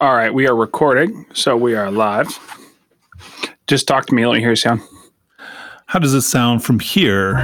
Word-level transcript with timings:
All 0.00 0.14
right, 0.14 0.32
we 0.32 0.46
are 0.46 0.54
recording, 0.56 1.26
so 1.34 1.56
we 1.56 1.74
are 1.74 1.90
live. 1.90 2.38
Just 3.66 3.86
talk 3.86 4.06
to 4.06 4.14
me. 4.14 4.26
Let 4.26 4.34
me 4.34 4.40
hear 4.40 4.50
you 4.50 4.56
sound. 4.56 4.80
How 5.86 5.98
does 5.98 6.14
it 6.14 6.22
sound 6.22 6.64
from 6.64 6.78
here 6.78 7.36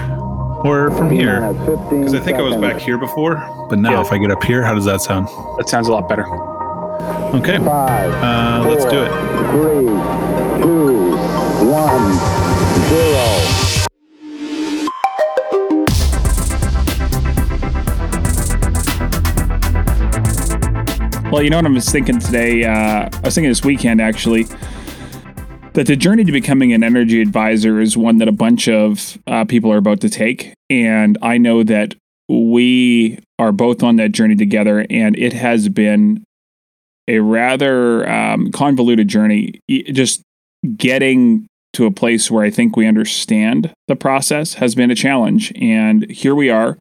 or 0.65 0.91
from 0.93 1.11
here? 1.11 1.53
Because 1.91 2.15
I 2.15 2.21
think 2.21 2.39
I 2.39 2.43
was 2.43 2.57
back 2.57 2.79
here 2.81 2.97
before, 2.97 3.35
but 3.69 3.79
now 3.79 3.93
Yeah. 3.93 4.01
if 4.01 4.13
I 4.13 4.19
get 4.19 4.31
up 4.31 4.43
here, 4.43 4.63
how 4.63 4.75
does 4.75 4.85
that 4.87 5.01
sound? 5.03 5.29
That 5.59 5.69
sounds 5.69 5.89
a 5.89 5.93
lot 5.93 6.09
better. 6.09 6.25
Okay, 7.37 7.59
Five, 7.59 8.13
uh, 8.23 8.65
let's 8.69 8.85
do 8.87 9.03
it. 9.03 9.11
Three, 9.51 9.87
two, 10.63 11.17
one, 11.69 12.13
zero. 12.89 13.16
Well, 21.33 21.43
you 21.43 21.51
know 21.51 21.57
what 21.57 21.67
I 21.67 21.71
was 21.71 21.91
thinking 21.91 22.21
today? 22.21 22.65
Uh, 22.65 23.11
I 23.13 23.21
was 23.25 23.35
thinking 23.35 23.51
this 23.51 23.65
weekend 23.65 24.01
actually 24.01 24.45
that 25.73 25.87
the 25.87 25.97
journey 25.97 26.23
to 26.23 26.31
becoming 26.31 26.73
an 26.73 26.85
energy 26.85 27.21
advisor 27.21 27.81
is 27.81 27.97
one 27.97 28.19
that 28.19 28.29
a 28.29 28.33
bunch 28.33 28.69
of 28.69 29.19
uh, 29.27 29.45
people 29.45 29.73
are 29.73 29.77
about 29.77 30.01
to 30.03 30.09
take, 30.09 30.55
and 30.71 31.19
I 31.23 31.37
know 31.37 31.65
that 31.65 31.97
we 32.29 33.19
are 33.41 33.51
both 33.51 33.83
on 33.83 33.97
that 33.97 34.13
journey 34.13 34.37
together, 34.37 34.87
and 34.89 35.19
it 35.19 35.33
has 35.33 35.69
been 35.69 36.23
a 37.09 37.19
rather 37.19 38.09
um, 38.09 38.53
convoluted 38.53 39.09
journey. 39.09 39.61
Just 39.69 40.23
getting 40.77 41.49
to 41.77 41.87
a 41.87 41.91
place 41.91 42.31
where 42.31 42.45
I 42.45 42.51
think 42.51 42.77
we 42.77 42.87
understand 42.87 43.73
the 43.89 43.97
process 43.97 44.55
has 44.55 44.75
been 44.75 44.91
a 44.91 44.95
challenge, 44.95 45.53
and 45.57 46.11
here 46.11 46.35
we 46.35 46.51
are 46.51 46.79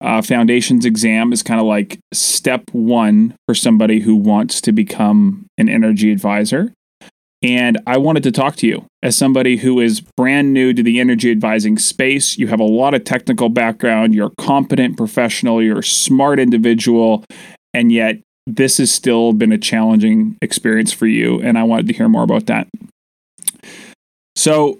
uh, 0.00 0.22
foundations 0.22 0.84
exam 0.84 1.32
is 1.32 1.42
kind 1.42 1.60
of 1.60 1.66
like 1.66 1.98
step 2.12 2.62
one 2.72 3.34
for 3.46 3.54
somebody 3.54 4.00
who 4.00 4.14
wants 4.14 4.60
to 4.60 4.72
become 4.72 5.46
an 5.56 5.68
energy 5.68 6.12
advisor. 6.12 6.72
And 7.42 7.78
I 7.86 7.98
wanted 7.98 8.22
to 8.24 8.32
talk 8.32 8.56
to 8.56 8.66
you 8.66 8.86
as 9.02 9.16
somebody 9.16 9.58
who 9.58 9.80
is 9.80 10.00
brand 10.16 10.52
new 10.52 10.72
to 10.72 10.82
the 10.82 10.98
energy 10.98 11.30
advising 11.30 11.78
space. 11.78 12.38
You 12.38 12.48
have 12.48 12.60
a 12.60 12.64
lot 12.64 12.94
of 12.94 13.04
technical 13.04 13.50
background, 13.50 14.14
you're 14.14 14.28
a 14.28 14.42
competent 14.42 14.96
professional, 14.96 15.62
you're 15.62 15.80
a 15.80 15.84
smart 15.84 16.38
individual, 16.38 17.24
and 17.72 17.92
yet 17.92 18.18
this 18.46 18.78
has 18.78 18.92
still 18.92 19.32
been 19.32 19.52
a 19.52 19.58
challenging 19.58 20.36
experience 20.42 20.92
for 20.92 21.06
you. 21.06 21.40
And 21.40 21.58
I 21.58 21.62
wanted 21.62 21.86
to 21.88 21.94
hear 21.94 22.08
more 22.08 22.24
about 22.24 22.46
that. 22.46 22.68
So, 24.36 24.78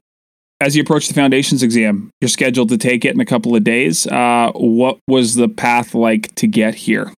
as 0.61 0.77
you 0.77 0.83
approach 0.83 1.09
the 1.09 1.15
foundations 1.15 1.63
exam, 1.63 2.11
you're 2.21 2.29
scheduled 2.29 2.69
to 2.71 2.79
take 2.79 3.05
it 3.05 3.15
in 3.15 3.21
a 3.21 3.25
couple 3.25 3.55
of 3.55 3.65
days. 3.65 4.07
Uh, 4.07 4.51
what 4.55 4.99
was 5.09 5.35
the 5.35 5.49
path 5.49 5.95
like 5.95 6.35
to 6.37 6.47
get 6.47 6.75
here? 6.75 7.13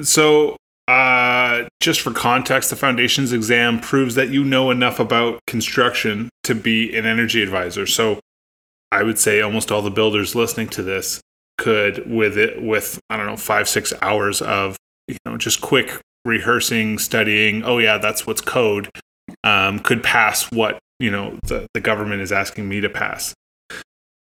So, 0.00 0.56
uh, 0.88 1.64
just 1.80 2.00
for 2.00 2.12
context, 2.12 2.70
the 2.70 2.76
foundations 2.76 3.32
exam 3.32 3.80
proves 3.80 4.14
that 4.16 4.28
you 4.28 4.44
know 4.44 4.70
enough 4.70 4.98
about 4.98 5.40
construction 5.46 6.28
to 6.42 6.54
be 6.54 6.94
an 6.96 7.06
energy 7.06 7.42
advisor. 7.42 7.86
So, 7.86 8.20
I 8.92 9.02
would 9.02 9.18
say 9.18 9.40
almost 9.40 9.72
all 9.72 9.82
the 9.82 9.90
builders 9.90 10.34
listening 10.34 10.68
to 10.70 10.82
this 10.82 11.20
could, 11.58 12.08
with 12.10 12.36
it, 12.36 12.62
with 12.62 13.00
I 13.10 13.16
don't 13.16 13.26
know, 13.26 13.36
five 13.36 13.68
six 13.68 13.92
hours 14.02 14.42
of 14.42 14.76
you 15.08 15.16
know 15.24 15.36
just 15.36 15.60
quick 15.60 16.00
rehearsing, 16.24 16.98
studying. 16.98 17.64
Oh 17.64 17.78
yeah, 17.78 17.98
that's 17.98 18.26
what's 18.26 18.40
code. 18.40 18.90
Um, 19.42 19.78
could 19.78 20.02
pass 20.02 20.50
what 20.50 20.78
you 20.98 21.10
know 21.10 21.38
the, 21.44 21.66
the 21.74 21.80
government 21.80 22.22
is 22.22 22.32
asking 22.32 22.68
me 22.68 22.80
to 22.80 22.88
pass. 22.88 23.34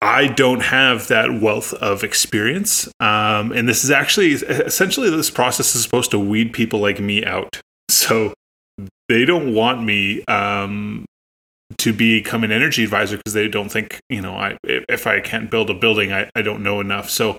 I 0.03 0.27
don't 0.27 0.59
have 0.59 1.07
that 1.07 1.39
wealth 1.41 1.73
of 1.75 2.03
experience. 2.03 2.87
Um, 2.99 3.53
and 3.53 3.69
this 3.69 3.85
is 3.85 3.91
actually 3.91 4.31
essentially 4.31 5.09
this 5.09 5.29
process 5.29 5.75
is 5.75 5.83
supposed 5.83 6.11
to 6.11 6.19
weed 6.19 6.51
people 6.51 6.81
like 6.81 6.99
me 6.99 7.23
out. 7.23 7.61
So 7.89 8.33
they 9.07 9.23
don't 9.23 9.53
want 9.53 9.81
me 9.81 10.25
um, 10.25 11.05
to 11.77 11.93
become 11.93 12.43
an 12.43 12.51
energy 12.51 12.83
advisor 12.83 13.15
because 13.15 13.33
they 13.33 13.47
don't 13.47 13.69
think, 13.69 13.99
you 14.09 14.21
know, 14.21 14.35
I 14.35 14.57
if 14.63 15.07
I 15.07 15.21
can't 15.21 15.49
build 15.49 15.69
a 15.69 15.73
building, 15.73 16.11
I, 16.11 16.29
I 16.35 16.41
don't 16.41 16.63
know 16.63 16.81
enough. 16.81 17.09
So 17.09 17.37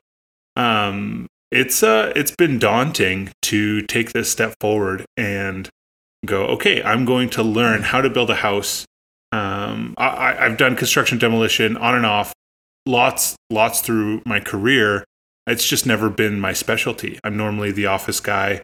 um, 0.57 1.27
it's 1.51 1.83
uh, 1.83 2.13
it's 2.17 2.35
been 2.35 2.59
daunting 2.59 3.31
to 3.43 3.83
take 3.83 4.13
this 4.13 4.31
step 4.31 4.55
forward 4.59 5.05
and 5.19 5.69
go, 6.25 6.47
okay, 6.47 6.83
I'm 6.83 7.05
going 7.05 7.31
to 7.31 7.43
learn 7.43 7.83
how 7.83 8.01
to 8.01 8.11
build 8.11 8.31
a 8.31 8.37
house. 8.37 8.85
Um, 9.33 9.95
I, 9.99 10.37
I've 10.39 10.57
done 10.57 10.77
construction 10.77 11.19
demolition 11.19 11.77
on 11.77 11.95
and 11.95 12.07
off 12.07 12.33
lots 12.87 13.37
lots 13.51 13.81
through 13.81 14.23
my 14.25 14.41
career. 14.41 15.05
It's 15.47 15.67
just 15.67 15.87
never 15.87 16.09
been 16.11 16.41
my 16.41 16.53
specialty. 16.53 17.19
I'm 17.25 17.37
normally 17.37 17.73
the 17.73 17.87
office 17.87 18.21
guy. 18.21 18.63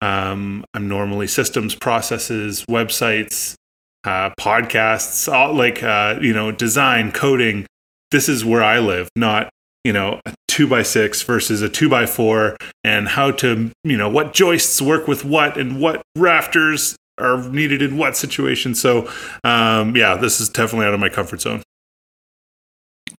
Um, 0.00 0.64
i'm 0.74 0.86
normally 0.86 1.26
systems 1.26 1.74
processes 1.74 2.64
websites 2.66 3.56
uh, 4.04 4.30
podcasts 4.38 5.32
all 5.32 5.54
like 5.54 5.82
uh, 5.82 6.18
you 6.20 6.32
know 6.32 6.52
design 6.52 7.10
coding. 7.12 7.66
This 8.10 8.28
is 8.28 8.44
where 8.44 8.62
i 8.62 8.78
live 8.78 9.08
not 9.16 9.50
you 9.88 9.94
know 9.94 10.20
a 10.26 10.34
two 10.48 10.68
by 10.68 10.82
six 10.82 11.22
versus 11.22 11.62
a 11.62 11.68
two 11.68 11.88
by 11.88 12.04
four 12.04 12.58
and 12.84 13.08
how 13.08 13.30
to 13.30 13.70
you 13.84 13.96
know 13.96 14.10
what 14.10 14.34
joists 14.34 14.82
work 14.82 15.08
with 15.08 15.24
what 15.24 15.56
and 15.56 15.80
what 15.80 16.02
rafters 16.14 16.94
are 17.16 17.48
needed 17.48 17.80
in 17.80 17.96
what 17.96 18.14
situation 18.14 18.74
so 18.74 19.10
um, 19.44 19.96
yeah 19.96 20.14
this 20.14 20.42
is 20.42 20.50
definitely 20.50 20.86
out 20.86 20.92
of 20.92 21.00
my 21.00 21.08
comfort 21.08 21.40
zone 21.40 21.62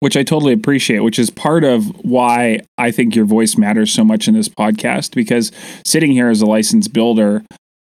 which 0.01 0.15
I 0.15 0.23
totally 0.23 0.53
appreciate, 0.53 0.99
which 0.99 1.19
is 1.19 1.29
part 1.29 1.65
of 1.65 1.87
why 2.05 2.61
I 2.77 2.89
think 2.89 3.17
your 3.17 3.25
voice 3.25 3.57
matters 3.57 3.91
so 3.91 4.05
much 4.05 4.29
in 4.29 4.33
this 4.33 4.47
podcast. 4.47 5.13
Because 5.13 5.51
sitting 5.85 6.11
here 6.13 6.29
as 6.29 6.41
a 6.41 6.45
licensed 6.45 6.93
builder, 6.93 7.43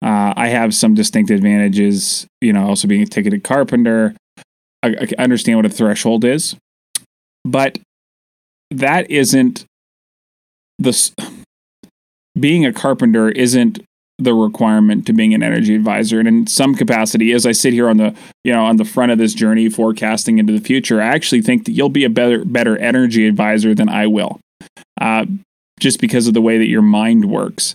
uh, 0.03 0.35
I 0.37 0.49
have 0.49 0.75
some 0.75 0.95
distinct 0.95 1.31
advantages. 1.31 2.27
You 2.41 2.53
know, 2.55 2.67
also 2.67 2.89
being 2.89 3.03
a 3.03 3.07
ticketed 3.07 3.45
carpenter, 3.45 4.17
I, 4.83 4.97
I 5.17 5.23
understand 5.23 5.59
what 5.59 5.67
a 5.67 5.69
threshold 5.69 6.25
is, 6.25 6.57
but 7.45 7.79
that 8.79 9.11
isn't 9.11 9.65
the 10.79 11.13
being 12.39 12.65
a 12.65 12.73
carpenter 12.73 13.29
isn't 13.29 13.81
the 14.19 14.35
requirement 14.35 15.07
to 15.07 15.13
being 15.13 15.35
an 15.35 15.43
energy 15.43 15.75
advisor. 15.75 16.19
And 16.19 16.29
in 16.29 16.47
some 16.47 16.75
capacity, 16.75 17.33
as 17.33 17.45
I 17.45 17.53
sit 17.53 17.73
here 17.73 17.89
on 17.89 17.97
the 17.97 18.15
you 18.45 18.53
know 18.53 18.65
on 18.65 18.77
the 18.77 18.85
front 18.85 19.13
of 19.13 19.19
this 19.19 19.35
journey 19.35 19.69
forecasting 19.69 20.39
into 20.39 20.53
the 20.53 20.61
future 20.61 21.01
i 21.01 21.07
actually 21.07 21.43
think 21.43 21.65
that 21.65 21.73
you'll 21.73 21.89
be 21.89 22.05
a 22.05 22.11
better 22.11 22.45
better 22.45 22.77
energy 22.79 23.27
advisor 23.27 23.75
than 23.75 23.89
i 23.89 24.07
will 24.07 24.41
uh, 25.01 25.27
just 25.81 26.01
because 26.01 26.27
of 26.29 26.35
the 26.35 26.43
way 26.43 26.59
that 26.59 26.69
your 26.69 26.83
mind 26.83 27.25
works 27.25 27.75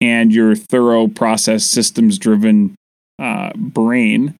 and 0.00 0.32
your 0.32 0.54
thorough 0.54 1.08
process 1.08 1.64
systems 1.64 2.18
driven 2.18 2.74
uh, 3.18 3.50
brain 3.56 4.34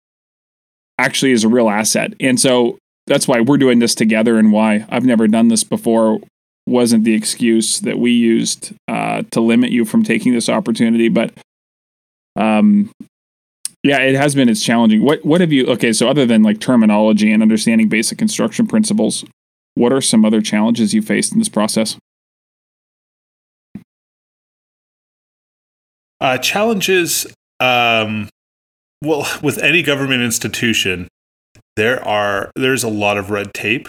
actually 0.99 1.33
is 1.33 1.45
a 1.45 1.49
real 1.49 1.69
asset 1.69 2.13
and 2.21 2.41
so 2.41 2.79
that's 3.09 3.27
why 3.27 3.41
we're 3.41 3.57
doing 3.57 3.79
this 3.79 3.95
together 3.95 4.39
and 4.39 4.53
why 4.53 4.87
i've 4.91 5.05
never 5.05 5.27
done 5.27 5.49
this 5.49 5.65
before 5.65 6.21
wasn't 6.67 7.03
the 7.05 7.15
excuse 7.15 7.81
that 7.81 7.99
we 7.99 8.11
used 8.11 8.75
uh, 8.89 9.23
to 9.31 9.41
limit 9.41 9.71
you 9.71 9.85
from 9.85 10.03
taking 10.03 10.35
this 10.35 10.49
opportunity 10.49 11.09
but 11.09 11.33
um, 12.37 12.91
yeah, 13.83 13.99
it 13.99 14.15
has 14.15 14.35
been. 14.35 14.49
It's 14.49 14.65
challenging. 14.65 15.03
What 15.03 15.25
What 15.25 15.41
have 15.41 15.53
you? 15.53 15.67
Okay, 15.67 15.93
so 15.93 16.09
other 16.09 16.27
than 16.27 16.43
like 16.43 16.61
terminology 16.61 17.33
and 17.33 17.43
understanding 17.43 17.89
basic 17.89 18.19
construction 18.19 18.67
principles, 18.67 19.25
what 19.75 19.93
are 19.93 20.01
some 20.01 20.25
other 20.25 20.41
challenges 20.41 20.95
you 20.95 21.03
faced 21.03 21.33
in 21.33 21.39
this 21.39 21.49
process? 21.49 21.97
Uh, 26.21 26.37
challenges, 26.39 27.27
um, 27.61 28.29
well, 29.03 29.27
with 29.43 29.59
any 29.59 29.83
government 29.83 30.23
institution, 30.23 31.09
there 31.79 32.07
are 32.07 32.51
there's 32.57 32.85
a 32.85 32.89
lot 32.89 33.17
of 33.17 33.31
red 33.31 33.55
tape, 33.55 33.89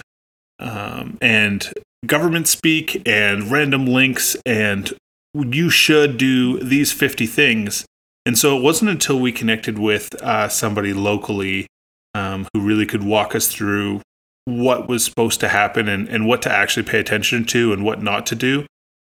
um, 0.60 1.18
and 1.22 1.74
government 2.06 2.48
speak 2.48 3.02
and 3.08 3.52
random 3.52 3.86
links, 3.86 4.38
and 4.46 4.94
you 5.34 5.70
should 5.70 6.18
do 6.18 6.60
these 6.60 6.94
fifty 6.94 7.26
things. 7.26 7.86
And 8.26 8.38
so 8.38 8.56
it 8.56 8.62
wasn't 8.62 8.92
until 8.92 9.20
we 9.20 9.32
connected 9.32 9.80
with 9.80 10.08
uh, 10.22 10.50
somebody 10.50 10.94
locally 10.94 11.66
um, 12.14 12.48
who 12.54 12.62
really 12.62 12.86
could 12.86 13.04
walk 13.04 13.34
us 13.34 13.48
through 13.48 14.02
what 14.46 14.88
was 14.88 15.04
supposed 15.04 15.40
to 15.40 15.48
happen 15.48 15.88
and, 15.88 16.08
and 16.08 16.28
what 16.28 16.42
to 16.44 16.52
actually 16.52 16.84
pay 16.84 17.00
attention 17.00 17.46
to 17.46 17.74
and 17.74 17.84
what 17.84 18.02
not 18.02 18.26
to 18.28 18.36
do 18.36 18.66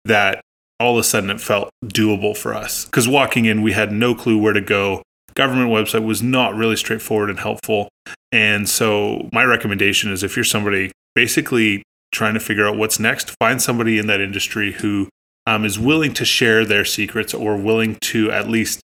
that 0.06 0.42
all 0.80 0.94
of 0.94 1.00
a 1.00 1.04
sudden 1.04 1.30
it 1.30 1.42
felt 1.42 1.70
doable 1.86 2.36
for 2.36 2.54
us. 2.54 2.86
Because 2.86 3.08
walking 3.08 3.46
in, 3.46 3.62
we 3.62 3.74
had 3.74 3.92
no 3.92 4.16
clue 4.16 4.38
where 4.38 4.54
to 4.54 4.62
go. 4.62 5.02
Government 5.36 5.70
website 5.70 6.04
was 6.06 6.22
not 6.22 6.56
really 6.56 6.76
straightforward 6.76 7.30
and 7.30 7.40
helpful. 7.40 7.90
And 8.32 8.68
so 8.70 9.30
my 9.34 9.44
recommendation 9.44 10.12
is 10.12 10.24
if 10.24 10.36
you're 10.36 10.44
somebody 10.44 10.92
basically 11.16 11.84
trying 12.12 12.34
to 12.34 12.40
figure 12.40 12.68
out 12.68 12.78
what's 12.78 13.00
next, 13.00 13.36
find 13.40 13.62
somebody 13.62 13.98
in 13.98 14.08
that 14.08 14.22
industry 14.22 14.74
who 14.74 15.08
um, 15.48 15.66
is 15.66 15.80
willing 15.80 16.14
to 16.14 16.26
share 16.26 16.66
their 16.66 16.86
secrets 16.86 17.34
or 17.34 17.58
willing 17.58 17.98
to 18.02 18.32
at 18.32 18.48
least 18.50 18.82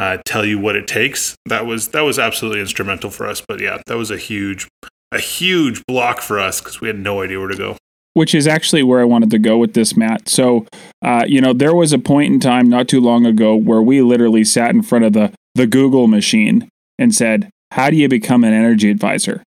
uh, 0.00 0.18
tell 0.24 0.44
you 0.44 0.58
what 0.58 0.76
it 0.76 0.86
takes. 0.86 1.34
That 1.46 1.66
was 1.66 1.88
that 1.88 2.02
was 2.02 2.18
absolutely 2.18 2.60
instrumental 2.60 3.10
for 3.10 3.26
us. 3.26 3.42
But 3.46 3.60
yeah, 3.60 3.78
that 3.86 3.96
was 3.96 4.10
a 4.10 4.16
huge 4.16 4.68
a 5.12 5.18
huge 5.18 5.82
block 5.86 6.20
for 6.20 6.38
us 6.38 6.60
because 6.60 6.80
we 6.80 6.86
had 6.88 6.98
no 6.98 7.22
idea 7.22 7.38
where 7.38 7.48
to 7.48 7.56
go. 7.56 7.76
which 8.14 8.34
is 8.34 8.48
actually 8.48 8.82
where 8.82 9.00
I 9.00 9.04
wanted 9.04 9.30
to 9.30 9.38
go 9.38 9.58
with 9.58 9.74
this, 9.74 9.96
Matt. 9.96 10.28
So, 10.28 10.66
uh, 11.02 11.24
you 11.28 11.40
know, 11.40 11.52
there 11.52 11.74
was 11.74 11.92
a 11.92 11.98
point 12.00 12.32
in 12.32 12.40
time 12.40 12.68
not 12.68 12.88
too 12.88 13.00
long 13.00 13.24
ago 13.24 13.54
where 13.54 13.80
we 13.80 14.02
literally 14.02 14.42
sat 14.42 14.70
in 14.70 14.82
front 14.82 15.04
of 15.04 15.12
the 15.12 15.32
the 15.58 15.66
Google 15.66 16.06
machine 16.06 16.68
and 16.98 17.14
said, 17.14 17.50
"How 17.72 17.90
do 17.90 17.96
you 17.96 18.08
become 18.08 18.44
an 18.44 18.54
energy 18.54 18.90
advisor?" 18.90 19.42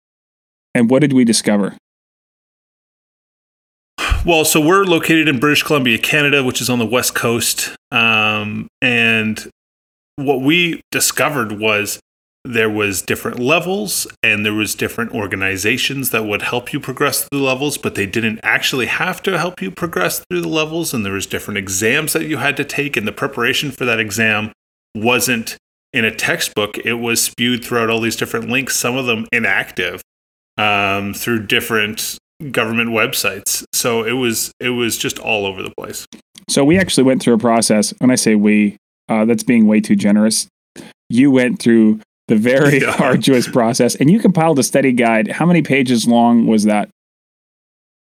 And 0.75 0.89
what 0.89 0.99
did 0.99 1.13
we 1.13 1.23
discover? 1.23 1.77
Well, 4.25 4.43
so 4.43 4.59
we're 4.59 4.83
located 4.83 5.29
in 5.29 5.39
British 5.39 5.63
Columbia, 5.63 5.97
Canada, 5.97 6.43
which 6.43 6.61
is 6.61 6.69
on 6.69 6.79
the 6.79 6.85
west 6.85 7.15
coast. 7.15 7.75
Um, 7.91 8.67
and 8.81 9.49
what 10.17 10.41
we 10.41 10.81
discovered 10.91 11.53
was 11.53 11.99
there 12.43 12.69
was 12.69 13.01
different 13.01 13.39
levels 13.39 14.07
and 14.23 14.45
there 14.45 14.53
was 14.53 14.75
different 14.75 15.13
organizations 15.13 16.09
that 16.09 16.25
would 16.25 16.41
help 16.41 16.73
you 16.73 16.79
progress 16.79 17.25
through 17.25 17.39
the 17.39 17.45
levels 17.45 17.77
but 17.77 17.95
they 17.95 18.05
didn't 18.05 18.39
actually 18.43 18.85
have 18.85 19.21
to 19.21 19.37
help 19.37 19.61
you 19.61 19.69
progress 19.69 20.23
through 20.29 20.41
the 20.41 20.47
levels 20.47 20.93
and 20.93 21.05
there 21.05 21.13
was 21.13 21.25
different 21.25 21.57
exams 21.57 22.13
that 22.13 22.25
you 22.25 22.37
had 22.37 22.55
to 22.55 22.63
take 22.63 22.95
and 22.95 23.05
the 23.07 23.11
preparation 23.11 23.71
for 23.71 23.83
that 23.83 23.99
exam 23.99 24.51
wasn't 24.95 25.57
in 25.93 26.05
a 26.05 26.13
textbook 26.13 26.77
it 26.79 26.95
was 26.95 27.21
spewed 27.21 27.63
throughout 27.63 27.89
all 27.89 28.01
these 28.01 28.15
different 28.15 28.49
links 28.49 28.75
some 28.75 28.95
of 28.95 29.05
them 29.05 29.25
inactive 29.31 30.01
um, 30.57 31.13
through 31.13 31.45
different 31.45 32.17
government 32.51 32.89
websites 32.89 33.63
so 33.73 34.03
it 34.03 34.13
was 34.13 34.51
it 34.59 34.69
was 34.69 34.97
just 34.97 35.19
all 35.19 35.45
over 35.45 35.61
the 35.61 35.71
place 35.77 36.05
so 36.49 36.63
we 36.63 36.77
actually 36.77 37.03
went 37.03 37.21
through 37.21 37.33
a 37.33 37.39
process 37.39 37.93
when 37.99 38.11
i 38.11 38.15
say 38.15 38.35
we 38.35 38.77
uh, 39.09 39.25
that's 39.25 39.43
being 39.43 39.67
way 39.67 39.81
too 39.81 39.95
generous 39.95 40.47
you 41.09 41.31
went 41.31 41.59
through 41.59 41.99
the 42.29 42.35
very 42.35 42.79
yeah. 42.81 42.95
arduous 42.99 43.47
process. 43.47 43.95
And 43.95 44.09
you 44.09 44.19
compiled 44.19 44.57
a 44.59 44.63
study 44.63 44.93
guide. 44.93 45.27
How 45.27 45.45
many 45.45 45.61
pages 45.61 46.07
long 46.07 46.47
was 46.47 46.63
that? 46.63 46.89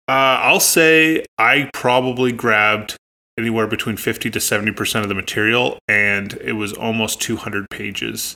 Uh, 0.08 0.40
I'll 0.42 0.60
say 0.60 1.26
I 1.38 1.70
probably 1.74 2.32
grabbed 2.32 2.96
anywhere 3.38 3.68
between 3.68 3.98
50 3.98 4.30
to 4.30 4.40
70% 4.40 5.02
of 5.02 5.10
the 5.10 5.16
material, 5.16 5.80
and 5.88 6.34
it 6.34 6.54
was 6.54 6.74
almost 6.74 7.22
200 7.22 7.70
pages 7.70 8.36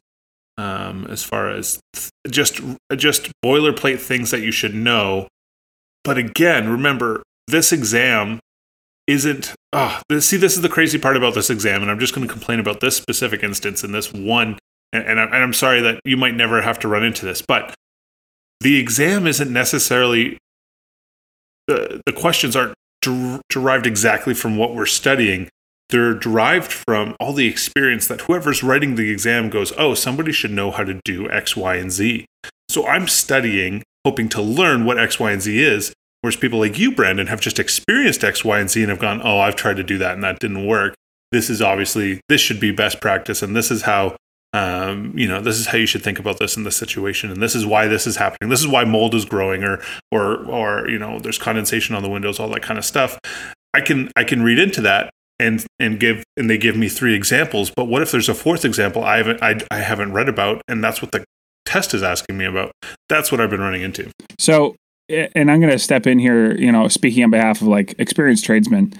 um, 0.57 1.05
as 1.07 1.23
far 1.23 1.49
as 1.49 1.79
th- 1.93 2.09
just, 2.29 2.59
just 2.95 3.31
boilerplate 3.43 3.99
things 3.99 4.31
that 4.31 4.41
you 4.41 4.51
should 4.51 4.73
know. 4.73 5.27
But 6.03 6.17
again, 6.17 6.69
remember, 6.69 7.21
this 7.47 7.71
exam 7.71 8.39
isn't 9.05 9.53
this, 10.09 10.27
see 10.27 10.37
this 10.37 10.55
is 10.55 10.61
the 10.61 10.69
crazy 10.69 10.97
part 10.97 11.15
about 11.15 11.33
this 11.33 11.49
exam 11.49 11.81
and 11.81 11.89
i'm 11.89 11.99
just 11.99 12.13
going 12.13 12.27
to 12.27 12.33
complain 12.33 12.59
about 12.59 12.81
this 12.81 12.97
specific 12.97 13.41
instance 13.41 13.81
in 13.81 13.93
this 13.93 14.11
one 14.11 14.57
and, 14.93 15.05
and, 15.05 15.19
I'm, 15.19 15.27
and 15.33 15.43
I'm 15.43 15.53
sorry 15.53 15.81
that 15.81 15.99
you 16.05 16.17
might 16.17 16.35
never 16.35 16.61
have 16.61 16.79
to 16.79 16.87
run 16.87 17.03
into 17.03 17.25
this, 17.25 17.41
but 17.41 17.73
the 18.61 18.79
exam 18.79 19.27
isn't 19.27 19.51
necessarily 19.51 20.37
the, 21.67 22.01
the 22.05 22.13
questions 22.13 22.55
aren't 22.55 22.73
der- 23.07 23.41
derived 23.49 23.87
exactly 23.87 24.33
from 24.33 24.57
what 24.57 24.75
we're 24.75 24.85
studying. 24.85 25.49
They're 25.89 26.13
derived 26.13 26.71
from 26.71 27.15
all 27.19 27.33
the 27.33 27.47
experience 27.47 28.07
that 28.07 28.21
whoever's 28.21 28.61
writing 28.61 28.95
the 28.95 29.09
exam 29.09 29.49
goes, 29.49 29.71
oh, 29.77 29.93
somebody 29.93 30.33
should 30.33 30.51
know 30.51 30.71
how 30.71 30.83
to 30.83 30.99
do 31.05 31.29
X, 31.31 31.55
Y, 31.55 31.75
and 31.75 31.91
Z. 31.91 32.25
So 32.69 32.85
I'm 32.85 33.07
studying, 33.07 33.83
hoping 34.05 34.27
to 34.29 34.41
learn 34.41 34.83
what 34.83 34.99
X, 34.99 35.19
Y, 35.19 35.31
and 35.31 35.41
Z 35.41 35.57
is. 35.59 35.93
Whereas 36.21 36.35
people 36.35 36.59
like 36.59 36.77
you, 36.77 36.91
Brandon, 36.91 37.27
have 37.27 37.39
just 37.39 37.59
experienced 37.59 38.23
X, 38.23 38.43
Y, 38.43 38.59
and 38.59 38.69
Z 38.69 38.81
and 38.81 38.89
have 38.89 38.99
gone, 38.99 39.21
oh, 39.23 39.39
I've 39.39 39.55
tried 39.55 39.77
to 39.77 39.83
do 39.83 39.97
that 39.99 40.13
and 40.13 40.23
that 40.23 40.39
didn't 40.39 40.67
work. 40.67 40.95
This 41.31 41.49
is 41.49 41.61
obviously, 41.61 42.19
this 42.27 42.41
should 42.41 42.59
be 42.59 42.71
best 42.71 42.99
practice. 42.99 43.41
And 43.41 43.55
this 43.55 43.71
is 43.71 43.83
how 43.83 44.17
um, 44.53 45.17
you 45.17 45.27
know, 45.27 45.41
this 45.41 45.59
is 45.59 45.67
how 45.67 45.77
you 45.77 45.85
should 45.85 46.03
think 46.03 46.19
about 46.19 46.39
this 46.39 46.55
in 46.55 46.63
this 46.63 46.77
situation, 46.77 47.31
and 47.31 47.41
this 47.41 47.55
is 47.55 47.65
why 47.65 47.87
this 47.87 48.07
is 48.07 48.15
happening. 48.15 48.49
This 48.49 48.61
is 48.61 48.67
why 48.67 48.85
mold 48.85 49.13
is 49.13 49.25
growing, 49.25 49.63
or 49.63 49.81
or 50.11 50.45
or 50.45 50.89
you 50.89 50.97
know, 50.97 51.19
there's 51.19 51.37
condensation 51.37 51.95
on 51.95 52.03
the 52.03 52.09
windows, 52.09 52.39
all 52.39 52.49
that 52.49 52.63
kind 52.63 52.77
of 52.77 52.85
stuff. 52.85 53.19
I 53.73 53.81
can 53.81 54.09
I 54.15 54.23
can 54.23 54.41
read 54.41 54.59
into 54.59 54.81
that 54.81 55.11
and 55.39 55.65
and 55.79 55.99
give 55.99 56.23
and 56.35 56.49
they 56.49 56.57
give 56.57 56.77
me 56.77 56.89
three 56.89 57.13
examples. 57.13 57.71
But 57.75 57.85
what 57.85 58.01
if 58.01 58.11
there's 58.11 58.29
a 58.29 58.33
fourth 58.33 58.65
example 58.65 59.03
I 59.03 59.17
haven't 59.17 59.43
I, 59.43 59.59
I 59.69 59.79
haven't 59.79 60.13
read 60.13 60.29
about, 60.29 60.61
and 60.67 60.83
that's 60.83 61.01
what 61.01 61.11
the 61.11 61.25
test 61.65 61.93
is 61.93 62.01
asking 62.01 62.37
me 62.37 62.45
about. 62.45 62.71
That's 63.09 63.31
what 63.31 63.41
I've 63.41 63.49
been 63.49 63.61
running 63.61 63.81
into. 63.81 64.09
So, 64.39 64.75
and 65.09 65.51
I'm 65.51 65.59
going 65.59 65.71
to 65.71 65.79
step 65.79 66.07
in 66.07 66.19
here. 66.19 66.55
You 66.55 66.71
know, 66.71 66.87
speaking 66.87 67.23
on 67.23 67.31
behalf 67.31 67.61
of 67.61 67.67
like 67.67 67.95
experienced 67.99 68.45
tradesmen. 68.45 68.93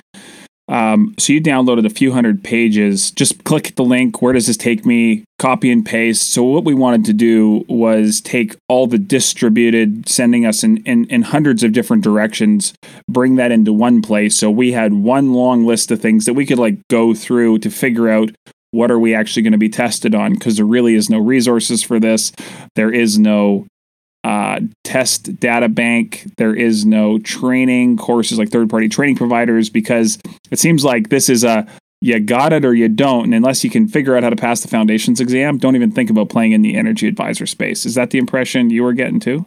Um, 0.70 1.16
so 1.18 1.34
you 1.34 1.42
downloaded 1.42 1.86
a 1.86 1.90
few 1.90 2.12
hundred 2.12 2.44
pages. 2.44 3.12
Just 3.12 3.44
click 3.44 3.76
the 3.76 3.84
link. 3.84 4.22
Where 4.22 4.34
does 4.34 4.48
this 4.48 4.58
take 4.58 4.86
me? 4.86 5.24
Copy 5.40 5.72
and 5.72 5.86
paste. 5.86 6.34
So 6.34 6.44
what 6.44 6.66
we 6.66 6.74
wanted 6.74 7.06
to 7.06 7.14
do 7.14 7.66
was 7.70 8.20
take 8.22 8.56
all 8.68 8.88
the 8.88 8.98
distributed, 8.98 10.10
sending 10.10 10.46
us 10.46 10.64
in, 10.64 10.78
in, 10.78 11.06
in 11.06 11.22
hundreds 11.22 11.64
of 11.64 11.72
different 11.72 12.04
directions, 12.04 12.74
bring 13.08 13.36
that 13.36 13.52
into 13.52 13.72
one 13.72 14.02
place. 14.02 14.38
So 14.38 14.52
we 14.52 14.74
had 14.74 14.94
one 14.94 15.34
long 15.34 15.66
list 15.66 15.92
of 15.92 16.02
things 16.02 16.26
that 16.26 16.34
we 16.34 16.46
could 16.46 16.60
like 16.60 16.86
go 16.90 17.14
through 17.14 17.60
to 17.60 17.70
figure 17.70 18.10
out 18.10 18.32
what 18.72 18.92
are 18.92 19.00
we 19.00 19.16
actually 19.16 19.44
going 19.44 19.54
to 19.54 19.58
be 19.58 19.70
tested 19.70 20.14
on 20.14 20.34
because 20.34 20.58
there 20.58 20.66
really 20.66 20.96
is 20.96 21.10
no 21.10 21.20
resources 21.20 21.82
for 21.84 22.00
this. 22.00 22.32
There 22.76 22.92
is 22.92 23.18
no 23.18 23.66
uh, 24.28 24.60
test 24.84 25.40
data 25.40 25.70
bank. 25.70 26.30
There 26.36 26.54
is 26.54 26.86
no 26.86 27.18
training 27.20 27.96
courses 27.96 28.38
like 28.38 28.50
third 28.50 28.70
party 28.70 28.90
training 28.90 29.16
providers 29.16 29.70
because 29.70 30.20
it 30.52 30.60
seems 30.60 30.84
like 30.84 31.08
this 31.08 31.30
is 31.30 31.46
a 31.46 31.66
you 32.02 32.20
got 32.20 32.52
it 32.52 32.66
or 32.66 32.74
you 32.74 32.90
don't. 32.90 33.24
And 33.24 33.34
unless 33.34 33.64
you 33.64 33.70
can 33.70 33.88
figure 33.88 34.18
out 34.18 34.24
how 34.24 34.30
to 34.30 34.36
pass 34.36 34.60
the 34.60 34.68
foundations 34.68 35.22
exam, 35.22 35.58
don't 35.58 35.78
even 35.78 35.94
think 35.94 36.10
about 36.10 36.28
playing 36.28 36.52
in 36.52 36.62
the 36.62 36.76
energy 36.76 37.08
advisor 37.08 37.46
space. 37.46 37.86
Is 37.86 37.96
that 37.96 38.10
the 38.10 38.18
impression 38.18 38.70
you 38.70 38.84
were 38.84 38.92
getting 38.92 39.22
too? 39.22 39.46